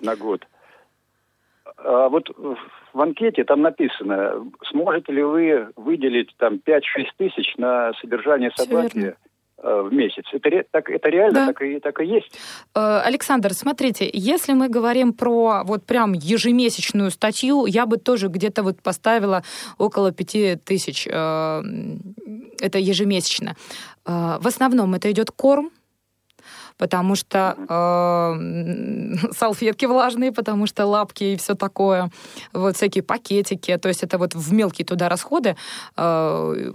[0.00, 0.46] на год.
[1.78, 8.50] А вот в- анкете там написано, сможете ли вы выделить там 5-6 тысяч на содержание
[8.54, 9.16] собаки
[9.62, 10.24] в месяц?
[10.32, 11.46] Это, так, это реально Да.
[11.46, 12.30] так, и, так и есть?
[12.74, 18.62] Э, Александр, смотрите, если мы говорим про вот прям ежемесячную статью, я бы тоже где-то
[18.62, 19.42] вот поставила
[19.78, 21.06] около пяти тысяч.
[21.10, 21.62] э,
[22.60, 23.56] Это ежемесячно.
[24.06, 25.70] Э, В основном это идет корм,
[26.78, 32.10] потому что э, салфетки влажные, потому что лапки и все такое,
[32.52, 35.56] вот всякие пакетики, то есть это вот в мелкие туда расходы
[35.96, 36.72] э,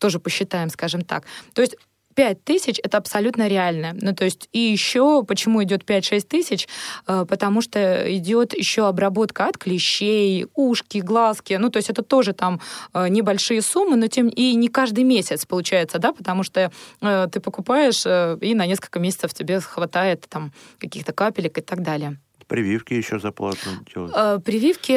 [0.00, 1.24] тоже посчитаем, скажем так.
[1.54, 1.76] То есть
[2.14, 3.96] 5 тысяч это абсолютно реально.
[4.00, 6.68] Ну, то есть, и еще почему идет 5-6 тысяч?
[7.06, 11.54] Э, Потому что идет еще обработка от клещей, ушки, глазки.
[11.54, 12.60] Ну, то есть, это тоже там
[12.94, 17.40] э, небольшие суммы, но тем и не каждый месяц получается, да, потому что э, ты
[17.40, 22.18] покупаешь, и на несколько месяцев тебе хватает там каких-то капелек и так далее.
[22.46, 24.44] Прививки еще заплатно делать.
[24.44, 24.92] Прививки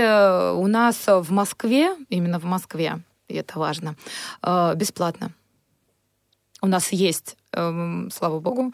[0.55, 3.95] у нас в Москве, именно в Москве, и это важно,
[4.75, 5.31] бесплатно.
[6.65, 8.73] У нас есть, эм, слава богу,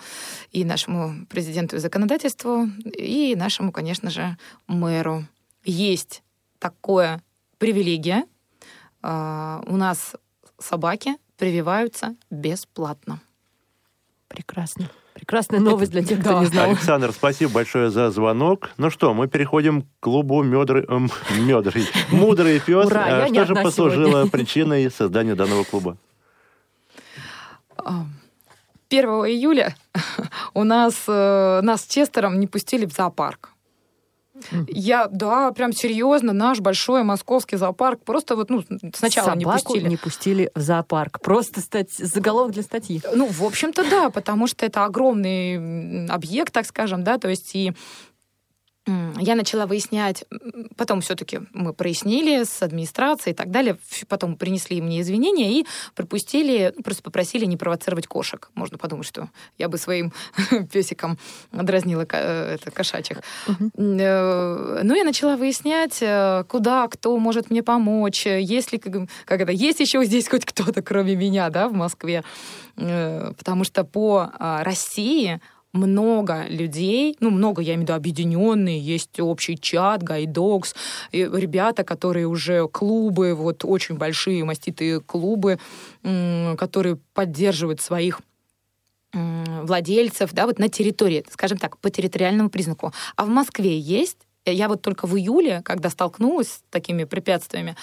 [0.53, 5.25] и нашему президенту и законодательству, и нашему, конечно же, мэру
[5.65, 6.23] есть
[6.57, 7.21] такое
[7.57, 8.23] привилегия.
[9.03, 10.15] Э, У нас
[10.57, 13.19] собаки прививаются бесплатно.
[14.29, 14.89] Прекрасно.
[15.13, 16.39] Прекрасная новость для тех, кто Да.
[16.39, 16.69] не знал.
[16.69, 18.69] Александр, спасибо большое за звонок.
[18.77, 21.09] Ну что, мы переходим к клубу Мёдрый, эм,
[21.41, 22.85] Мёдрый, Мудрый пес.
[22.85, 24.31] Ура, А я не что же послужило сегодня.
[24.31, 25.97] причиной создания данного клуба?
[27.85, 28.05] А,
[28.89, 29.75] 1 июля
[30.53, 33.51] у нас, э, нас с Честером не пустили в зоопарк.
[34.67, 38.63] Я, да, прям серьезно, наш большой московский зоопарк просто вот, ну,
[38.95, 39.89] сначала Собаку не пустили.
[39.89, 41.21] не пустили в зоопарк.
[41.21, 43.01] Просто стать заголовок для статьи.
[43.13, 47.73] Ну, в общем-то, да, потому что это огромный объект, так скажем, да, то есть и
[48.87, 50.25] я начала выяснять,
[50.75, 53.77] потом все-таки мы прояснили с администрацией и так далее,
[54.07, 58.49] потом принесли мне извинения и пропустили, ну, просто попросили не провоцировать кошек.
[58.55, 59.29] Можно подумать, что
[59.59, 60.11] я бы своим
[60.71, 61.19] песиком
[61.51, 63.19] дразнила э, это, кошачьих.
[63.47, 69.51] Э, Ну, я начала выяснять, э, куда, кто может мне помочь, есть ли, как это,
[69.51, 72.23] есть еще здесь хоть кто-то, кроме меня, да, в Москве.
[72.75, 75.39] Потому что по а, России
[75.73, 80.75] много людей, ну, много, я имею в виду, объединенные, есть общий чат, гайдокс,
[81.11, 85.59] ребята, которые уже клубы, вот очень большие маститые клубы,
[86.03, 88.21] которые поддерживают своих
[89.13, 92.93] владельцев, да, вот на территории, скажем так, по территориальному признаку.
[93.15, 97.75] А в Москве есть, я вот только в июле, когда столкнулась с такими препятствиями,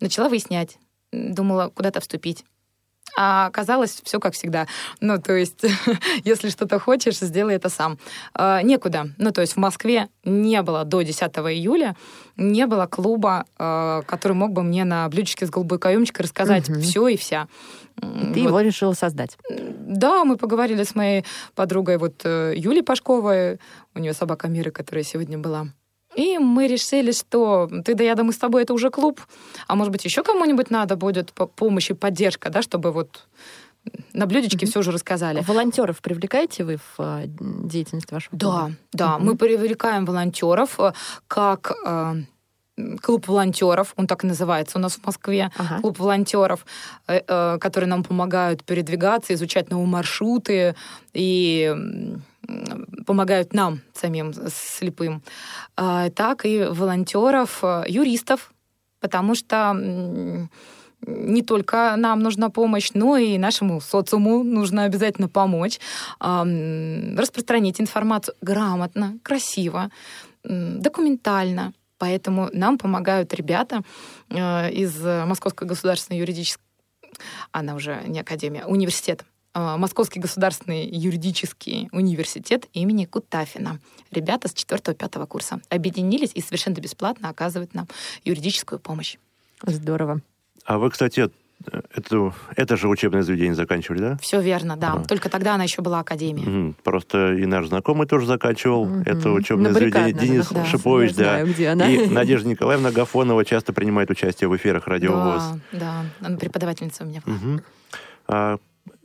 [0.00, 0.78] начала выяснять,
[1.12, 2.44] думала куда-то вступить.
[3.16, 4.66] А оказалось все как всегда.
[5.00, 5.64] Ну, то есть,
[6.24, 7.98] если что-то хочешь, сделай это сам.
[8.34, 9.08] А, некуда.
[9.18, 11.96] Ну, то есть в Москве не было до 10 июля,
[12.36, 17.08] не было клуба, а, который мог бы мне на блюдечке с голубой каемочкой рассказать все
[17.08, 17.48] и вся.
[18.00, 18.36] Ты Вот.
[18.36, 19.36] его решила создать.
[19.50, 23.58] Да, мы поговорили с моей подругой вот э, Юлей Пашковой,
[23.94, 25.68] у нее собака Мира, которая сегодня была.
[26.22, 29.20] И мы решили, что ты да я да мы с тобой это уже клуб,
[29.66, 33.26] а может быть еще кому-нибудь надо будет по- помощь и поддержка, да, чтобы вот
[34.12, 35.40] на блюдечке все же рассказали.
[35.40, 38.72] Волонтеров привлекаете вы в а, деятельность вашего Да, клуба?
[38.92, 39.26] да, Мгм.
[39.26, 40.92] мы привлекаем волонтеров э,
[41.26, 42.14] как э,
[43.02, 45.80] клуб волонтеров, он так и называется у нас в Москве, Ага.
[45.80, 46.64] клуб волонтеров,
[47.06, 50.74] э, э, которые нам помогают передвигаться, изучать новые маршруты
[51.12, 51.74] и
[53.06, 54.32] помогают нам самим
[54.78, 55.22] слепым,
[55.76, 58.52] А, так и волонтеров, э, юристов,
[59.00, 59.74] потому что
[61.06, 65.80] не только нам нужна помощь, но и нашему социуму нужно обязательно помочь,
[66.20, 69.90] ам, распространить информацию грамотно, красиво,
[70.44, 71.72] документально.
[72.02, 73.82] Поэтому нам помогают ребята
[74.28, 76.60] э, из Московской государственной юридической,
[77.52, 79.24] она уже не академия, университет,
[79.54, 83.78] э, Московский государственный юридический университет имени Кутафина.
[84.10, 87.86] Ребята с 4-5 курса объединились и совершенно бесплатно оказывают нам
[88.24, 89.16] юридическую помощь.
[89.64, 90.22] Здорово.
[90.64, 91.30] А вы, кстати,
[91.94, 94.16] это, это же учебное заведение заканчивали, да?
[94.20, 94.92] Все верно, да.
[94.94, 95.04] Ага.
[95.04, 96.44] Только тогда она еще была академия.
[96.44, 96.76] Мгм.
[96.82, 99.02] Просто и наш знакомый тоже заканчивал Мгм.
[99.06, 100.12] это учебное На заведение.
[100.12, 100.70] Денис находится.
[100.78, 101.22] Шипович, Я да.
[101.24, 101.88] знаю, где она.
[101.90, 105.42] И Надежда Николаевна Гафонова часто принимает участие в эфирах Радио ВОЗ.
[105.72, 105.78] Да,
[106.20, 107.22] да, она преподавательница у меня.
[107.26, 107.62] Мгм.
[108.28, 108.58] А,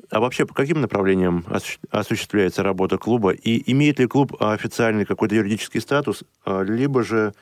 [0.10, 3.32] а вообще по каким направлениям осущ- осуществляется работа клуба?
[3.32, 7.34] И имеет ли клуб официальный какой-то юридический статус, а, либо же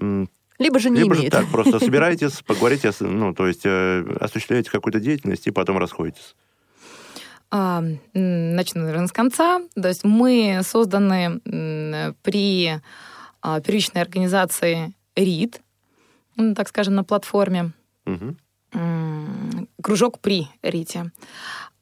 [0.00, 0.28] м,
[0.60, 1.32] Либо же не либо же имеет.
[1.32, 6.36] так, просто собираетесь, поговорите, ну, то есть э, осуществляете какую-то деятельность и потом расходитесь.
[7.50, 7.82] А,
[8.14, 9.60] начну, наверное, с конца.
[9.74, 11.40] То есть мы созданы
[12.22, 12.80] при
[13.42, 15.60] а, первичной организации РИД,
[16.36, 17.72] ну, так скажем, на платформе.
[18.72, 21.10] М, Кружок при РИТе.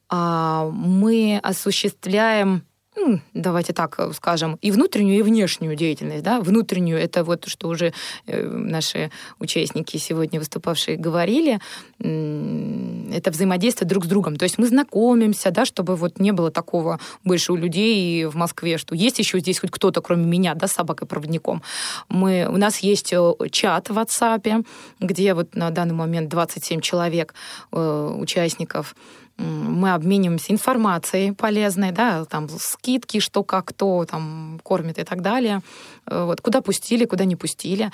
[0.09, 2.63] А, Мы осуществляем
[2.99, 6.23] м, давайте так э, скажем, и внутреннюю, и внешнюю деятельность.
[6.23, 6.39] Да?
[6.39, 7.93] Внутреннюю— это вот, что уже
[8.27, 11.59] э, наши участники сегодня выступавшие говорили,
[11.99, 14.35] это взаимодействие друг с другом.
[14.35, 18.77] То есть мы знакомимся, да, чтобы вот не было такого больше у людей в Москве,
[18.77, 21.61] что есть еще здесь хоть кто-то, кроме меня, да, с собакой-проводником.
[22.07, 24.65] Мы, у нас есть э, чат в WhatsApp,
[24.99, 27.33] где вот на данный момент 27 человек,
[27.71, 28.95] э, участников,
[29.39, 35.61] мы обмениваемся информацией полезной, да, там скидки, что как кто там кормит и так далее.
[36.05, 37.91] Э, Вот, куда пустили, куда не пустили.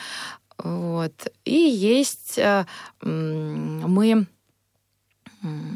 [0.58, 1.28] Вот.
[1.44, 2.66] И есть э,
[3.02, 4.26] мы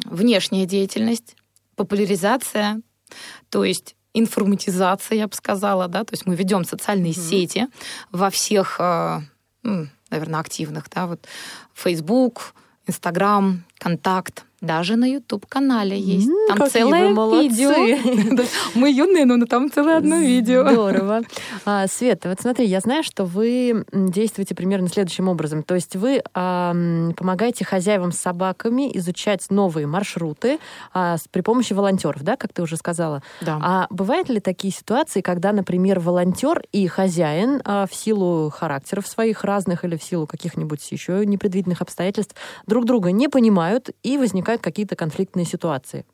[0.06, 1.36] внешняя деятельность,
[1.76, 2.82] популяризация,
[3.50, 7.68] то есть информатизация, я бы сказала, да, то есть мы ведем социальные сети
[8.12, 9.22] во всех, э,
[10.10, 11.28] наверное, активных, да, вот
[11.74, 12.56] Facebook,
[12.88, 16.28] Инстаграм, Контакт, даже на YouTube-канале есть.
[16.28, 17.08] М, там целое
[17.42, 17.70] видео.
[18.76, 20.70] Мы юные, но там целое одно видео.
[20.70, 21.22] Здорово.
[21.64, 25.64] А, Света, вот смотри, я знаю, что вы действуете примерно следующим образом.
[25.64, 26.74] То есть вы а,
[27.16, 30.60] помогаете хозяевам с собаками изучать новые маршруты
[30.94, 33.24] а, с- при помощи волонтеров, да, как ты уже сказала.
[33.40, 33.60] Да.
[33.64, 39.46] А бывают ли такие ситуации, когда, например, волонтер и хозяин а, в силу характеров своих
[39.46, 42.36] разных или в силу каких-нибудь еще непредвиденных обстоятельств
[42.68, 43.69] друг друга не понимают
[44.04, 46.06] и возникают какие-то конфликтные ситуации?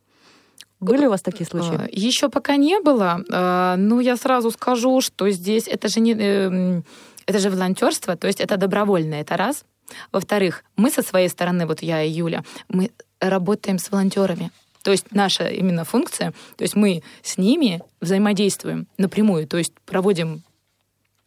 [0.80, 1.80] Были у вас такие случаи?
[1.80, 6.14] Э, Еще пока не было, э, но я сразу скажу, что здесь это же не
[6.14, 6.84] эм,
[7.26, 9.66] это же волонтерство, то есть это добровольно, это раз.
[10.12, 14.51] Во-вторых, мы со своей стороны, вот я и Юля, мы работаем с волонтерами.
[14.84, 20.43] То есть наша именно функция, то есть мы с ними взаимодействуем напрямую, то есть проводим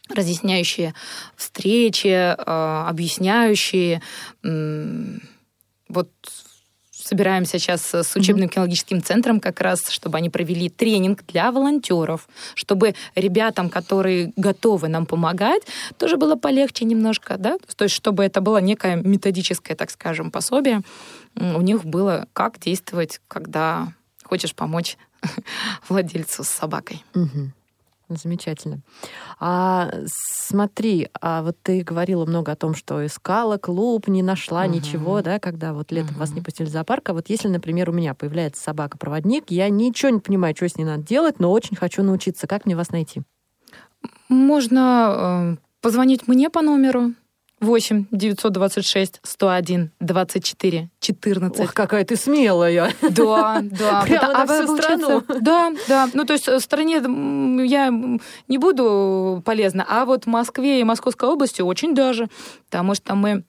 [0.08, 0.94] разъясняющие
[1.36, 4.00] встречи, э, объясняющие.
[5.88, 6.08] Вот
[7.08, 12.94] собираемся сейчас с учебным кинологическим центром как раз, чтобы они провели тренинг для волонтеров, чтобы
[13.14, 15.62] ребятам, которые готовы нам помогать,
[15.96, 20.82] тоже было полегче немножко, да, то есть чтобы это было некое методическое, так скажем, пособие,
[21.36, 23.92] у них было как действовать, когда
[24.24, 24.98] хочешь помочь
[25.88, 27.04] владельцу с собакой.
[27.14, 27.52] Угу.
[28.08, 28.80] Замечательно.
[29.38, 34.74] А смотри, а вот ты говорила много о том, что искала клуб, не нашла угу.
[34.74, 36.20] ничего, да, когда вот летом угу.
[36.20, 37.10] вас не пустили в зоопарк.
[37.10, 40.84] А вот если, например, у меня появляется собака-проводник, я ничего не понимаю, что с ней
[40.84, 42.46] надо делать, но очень хочу научиться.
[42.46, 43.22] Как мне вас найти?
[44.30, 47.12] Можно э, позвонить мне по номеру
[47.60, 51.60] 8 926 101 24 14.
[51.60, 52.92] Ох, какая ты смелая.
[53.02, 54.02] Да, да.
[54.06, 55.22] Прямо на а всю страну.
[55.40, 56.08] Да, да.
[56.14, 56.96] Ну, то есть в стране
[57.66, 57.88] я
[58.48, 62.28] не буду полезна, а вот в Москве и Московской области очень даже,
[62.66, 63.44] потому что мы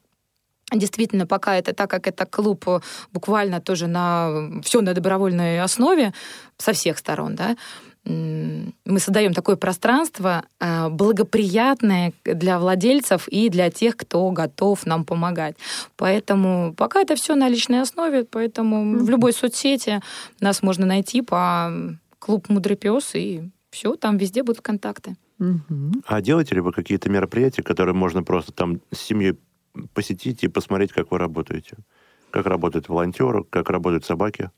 [0.72, 2.66] Действительно, пока это так, как это клуб
[3.12, 6.14] буквально тоже на все на добровольной основе
[6.58, 7.56] со всех сторон, да,
[8.06, 15.56] мы создаем такое пространство э, благоприятное для владельцев и для тех, кто готов нам помогать.
[15.96, 19.04] Поэтому пока это все на личной основе, поэтому mm-hmm.
[19.04, 20.02] в любой соцсети
[20.40, 21.72] нас можно найти по
[22.20, 25.16] клуб Мудрый пес и все, там везде будут контакты.
[25.40, 26.04] Mm-hmm.
[26.06, 29.38] А делаете ли вы какие-то мероприятия, которые можно просто там с семьей
[29.94, 31.78] посетить и посмотреть, как вы работаете?
[32.32, 34.52] Как работают волонтеры, как работают собаки?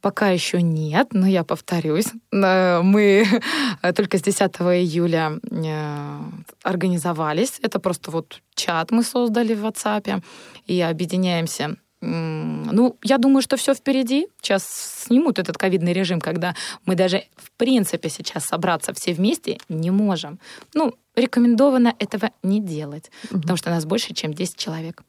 [0.00, 2.08] Пока еще нет, но я повторюсь.
[2.32, 3.24] Э, мы
[3.94, 6.20] только с 10 июля э,
[6.62, 7.58] организовались.
[7.62, 10.22] Это просто вот чат мы создали в WhatsApp
[10.66, 14.26] и объединяемся ну, я думаю, что все впереди.
[14.40, 14.64] Сейчас
[15.06, 20.40] снимут этот ковидный режим, когда мы даже в принципе сейчас собраться все вместе не можем.
[20.74, 23.40] Ну, рекомендовано этого не делать, угу.
[23.40, 25.02] потому что нас больше, чем 10 человек.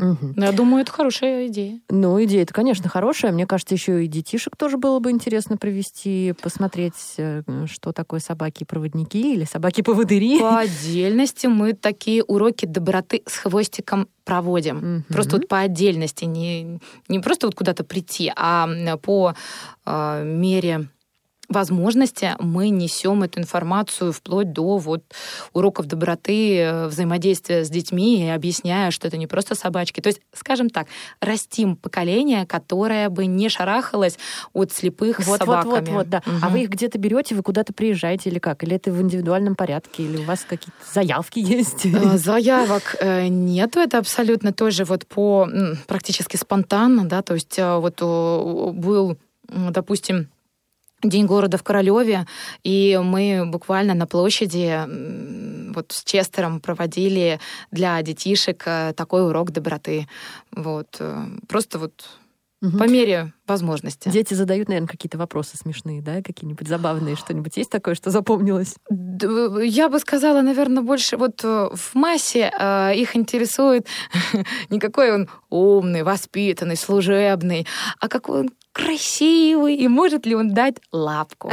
[0.00, 0.34] Угу.
[0.36, 1.80] Я думаю, это хорошая идея.
[1.90, 3.32] Ну, идея это, конечно, хорошая.
[3.32, 9.34] Мне кажется, еще и детишек тоже было бы интересно провести, посмотреть, э, что такое собаки-проводники
[9.34, 10.40] или собаки-поводыри.
[10.40, 14.78] По отдельности мы такие уроки доброты с хвостиком проводим.
[14.78, 15.04] Угу.
[15.12, 18.68] Просто вот по отдельности, не, не просто вот куда-то прийти, а
[19.02, 19.34] по
[19.84, 20.88] э, мере
[21.50, 25.02] возможности мы несем эту информацию вплоть до вот
[25.52, 30.00] уроков доброты, э, взаимодействия с детьми, и объясняя, что это не просто собачки.
[30.00, 30.86] То есть, скажем так,
[31.20, 34.18] растим поколение, которое бы не шарахалось
[34.52, 35.70] от слепых вот, собаками.
[35.70, 36.22] Вот, вот, вот, да.
[36.24, 36.36] Угу.
[36.42, 38.62] А вы их где-то берете, вы куда-то приезжаете или как?
[38.62, 40.04] Или это в индивидуальном порядке?
[40.04, 41.84] Или у вас какие-то заявки есть?
[41.84, 45.48] Э, заявок э, нету, это абсолютно тоже вот по
[45.88, 49.16] практически спонтанно, да, то есть вот был,
[49.48, 50.28] допустим,
[51.02, 52.26] День города в Королеве,
[52.62, 54.84] и мы буквально на площади
[55.72, 57.40] вот с Честером проводили
[57.70, 60.08] для детишек э, такой урок доброты.
[60.52, 60.96] Вот.
[60.98, 62.06] Э, просто вот
[62.62, 62.78] угу.
[62.78, 64.08] по мере возможности.
[64.08, 68.76] Дети задают, наверное, какие-то вопросы смешные, да, какие-нибудь забавные, что-нибудь есть такое, что запомнилось?
[68.90, 73.86] Я бы сказала, наверное, больше вот э, в массе э, их интересует
[74.70, 77.66] не какой он умный, воспитанный, служебный,
[77.98, 81.50] а какой он красивый, и может ли он дать лапку?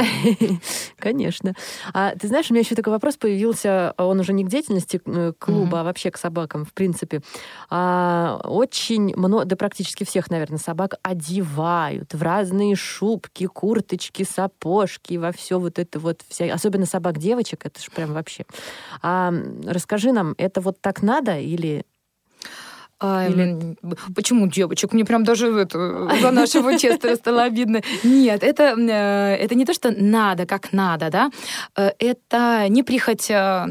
[0.98, 1.54] Конечно.
[1.92, 5.32] А ты знаешь, у меня еще такой вопрос появился, он уже не к деятельности э,
[5.38, 5.80] клуба, mm-hmm.
[5.80, 7.22] а вообще к собакам, в принципе.
[7.70, 15.32] А, очень много, да практически всех, наверное, собак одевают в разные шубки, курточки, сапожки, во
[15.32, 18.44] все вот это вот, вся, особенно собак девочек, это же прям вообще.
[19.02, 19.32] А,
[19.66, 21.84] расскажи нам, это вот так надо или
[23.00, 23.76] а, Или...
[24.14, 24.92] Почему девочек?
[24.92, 27.80] Мне прям даже это, за нашего Честера стало обидно.
[28.02, 31.30] Нет, это, э, это не то, что надо, как надо, да.
[31.76, 33.66] Э, это не прихоть э,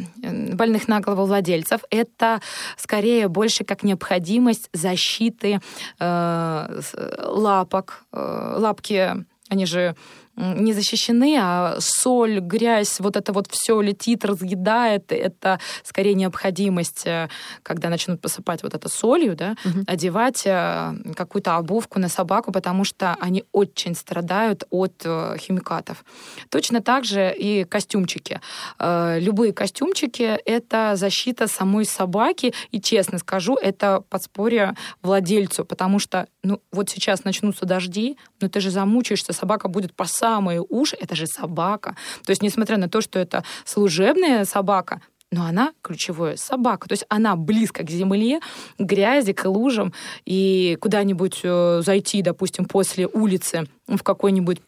[0.53, 2.39] больных на голову владельцев, это
[2.77, 5.59] скорее больше как необходимость защиты
[5.99, 8.05] лапок.
[8.11, 9.95] Лапки, они же
[10.37, 15.11] не защищены, а соль, грязь, вот это вот все летит, разъедает.
[15.11, 17.27] Это скорее необходимость, э,
[17.63, 19.79] когда начнут посыпать вот это солью, да, угу.
[19.87, 26.05] одевать э, какую-то обувку на собаку, потому что они очень страдают от э, химикатов.
[26.49, 28.39] Точно так же и костюмчики.
[28.79, 36.61] Любые костюмчики— это защита самой собаки, и, честно скажу, это подспорье владельцу, потому что, ну,
[36.71, 41.27] вот сейчас начнутся дожди, но ты же замучаешься собака будет по самые уши, это же
[41.27, 41.97] собака.
[42.25, 46.87] То есть, несмотря на то, что это служебная собака, но она ключевая собака.
[46.87, 48.39] То есть она близко к земле,
[48.77, 49.91] к грязи, к лужам.
[50.25, 54.61] И куда-нибудь э, зайти, допустим, после улицы в какой-нибудь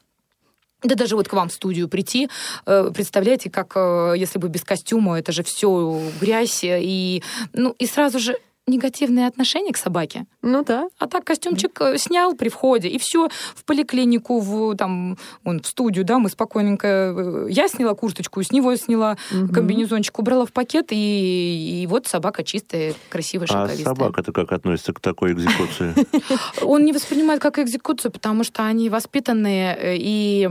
[0.83, 2.29] да даже вот к вам в студию прийти,
[2.65, 7.21] э, представляете, как э, если бы без костюма, это же все грязь, и,
[7.53, 8.37] ну, и сразу же
[8.69, 10.25] негативное отношение к собаке.
[10.41, 10.87] Ну да.
[10.97, 15.67] А так костюмчик э, снял при входе, и все, в поликлинику, в, там, он, в
[15.67, 16.87] студию, да, мы спокойненько...
[16.87, 19.49] э, Я сняла курточку, с него сняла Мгм.
[19.53, 23.85] комбинезончик, убрала в пакет, и, и вот собака чистая, красивая, А шелковистая.
[23.95, 25.93] собака-то как относится к такой экзекуции?
[26.63, 30.43] Он не воспринимает как экзекуцию, потому что они воспитанные, э, и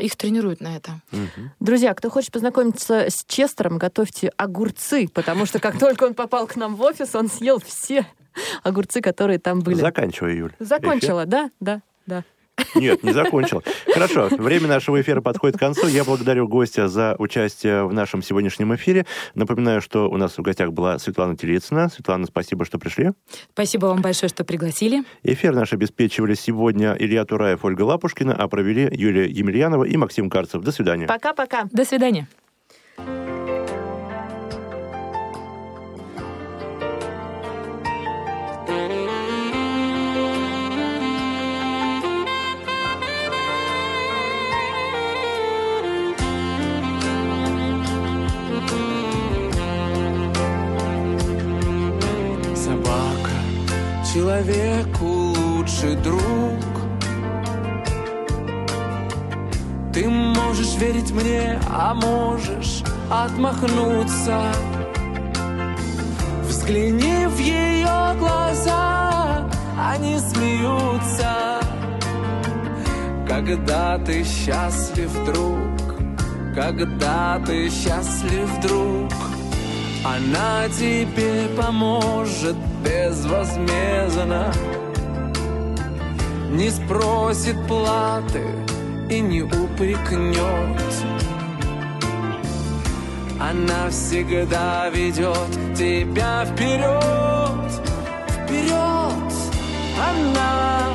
[0.00, 1.00] их тренируют на это.
[1.60, 6.56] Друзья, кто хочет познакомиться с Честером, готовьте огурцы, потому что как только он попал к
[6.56, 8.06] нам в офис, он съел все
[8.62, 9.76] огурцы, которые там были.
[9.76, 10.52] Заканчивай, Юль.
[10.58, 11.50] Закончила, да?
[11.60, 12.24] Да, да.
[12.58, 12.82] Эфир?
[12.82, 13.62] Нет, не закончил.
[13.92, 15.88] Хорошо, время нашего эфира подходит к концу.
[15.88, 19.04] Я благодарю гостя за участие в нашем сегодняшнем эфире.
[19.34, 21.90] Напоминаю, что у нас в гостях была Светлана Телицына.
[21.90, 23.12] Светлана, спасибо, что пришли.
[23.52, 25.04] Спасибо вам большое, что пригласили.
[25.22, 30.62] Эфир наш обеспечивали сегодня Илья Тураев, Ольга Лапушкина, а провели Юлия Емельянова и Максим Карцев.
[30.62, 31.06] До свидания.
[31.06, 31.64] Пока-пока.
[31.72, 32.26] До свидания.
[54.16, 56.20] Человеку лучший друг.
[59.92, 64.40] Ты можешь верить мне, а можешь отмахнуться.
[66.48, 71.60] Взгляни в ее глаза, они смеются.
[73.28, 75.96] Когда ты счастлив, друг
[76.54, 79.12] Когда ты счастлив, друг
[80.06, 84.52] она тебе поможет безвозмездно
[86.50, 88.44] Не спросит платы
[89.10, 90.82] и не упрекнет
[93.40, 97.72] Она всегда ведет тебя вперед
[98.28, 99.32] Вперед!
[99.98, 100.92] Она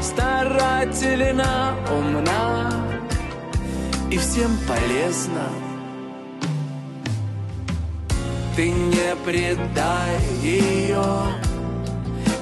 [0.00, 2.70] старательна, умна
[4.10, 5.63] И всем полезна
[8.56, 11.04] ты не предай ее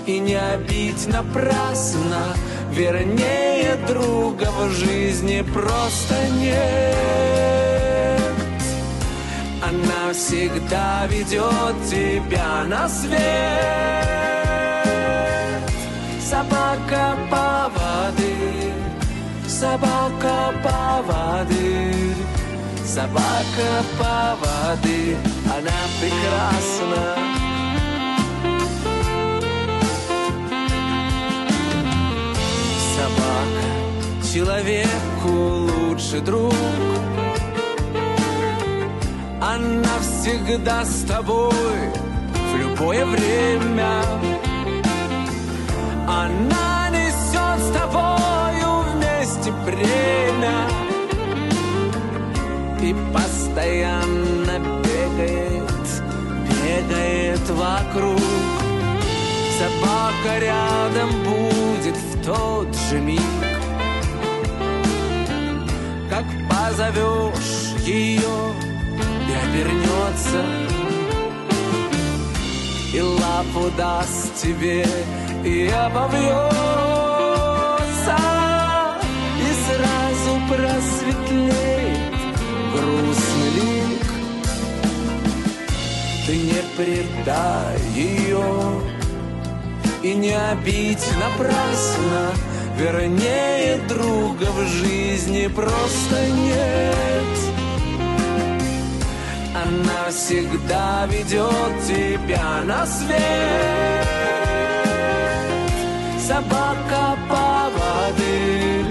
[0.06, 2.34] И не обидь напрасно
[2.70, 6.62] Вернее, друга в жизни просто нет.
[9.62, 13.20] Она всегда ведет тебя на свет.
[16.18, 18.72] Собака поводырь
[19.46, 22.16] Собака поводырь
[22.86, 27.16] Собака поводырь Она прекрасна.
[32.96, 36.54] Собака человеку лучший друг.
[39.42, 44.02] Она всегда с тобой в любое время.
[46.08, 50.66] Она несет с тобою вместе бремя
[52.80, 54.31] И постоянно
[56.92, 58.20] бегает вокруг.
[59.58, 63.20] Собака рядом будет в тот же миг.
[66.10, 68.54] Как позовешь ее
[69.28, 70.44] и обернется.
[72.92, 74.86] И лапу даст тебе
[75.44, 76.52] и обовьется.
[79.40, 82.12] И сразу просветлеет
[82.74, 84.01] грустный лик
[86.32, 88.42] Ты не предай ее
[90.02, 92.30] И не обидь напрасно
[92.78, 97.36] Вернее, друга в жизни просто нет.
[99.54, 104.08] Она всегда ведет тебя на свет.
[106.18, 108.86] Собака поводырь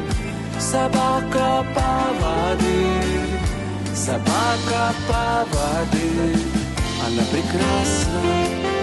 [0.59, 3.39] Собака поводырь
[3.95, 6.60] Собака поводырь
[7.11, 8.80] Она прекрасна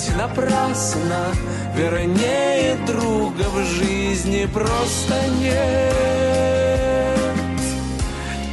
[0.00, 1.26] обить напрасно
[1.74, 5.54] Вернее, друга в жизни просто нет.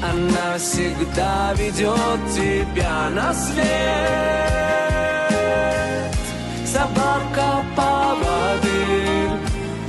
[0.03, 3.65] Она всегда ведет тебя на свет.
[6.65, 9.39] Собака поводырь,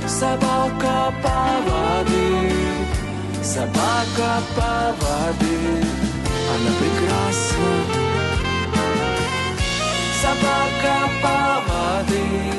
[0.07, 2.53] собака поводырь
[3.43, 5.85] Собака поводырь,
[6.55, 7.98] она прекрасна
[10.39, 12.53] Собака поводырь,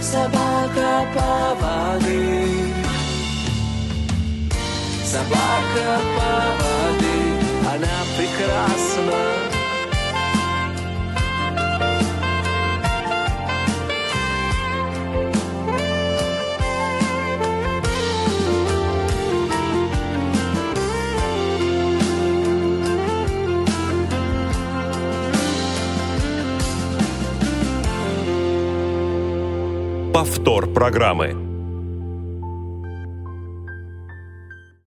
[0.00, 2.74] собака поводырь
[5.04, 9.57] Собака поводырь, она прекрасна
[30.18, 31.47] Повтор программы.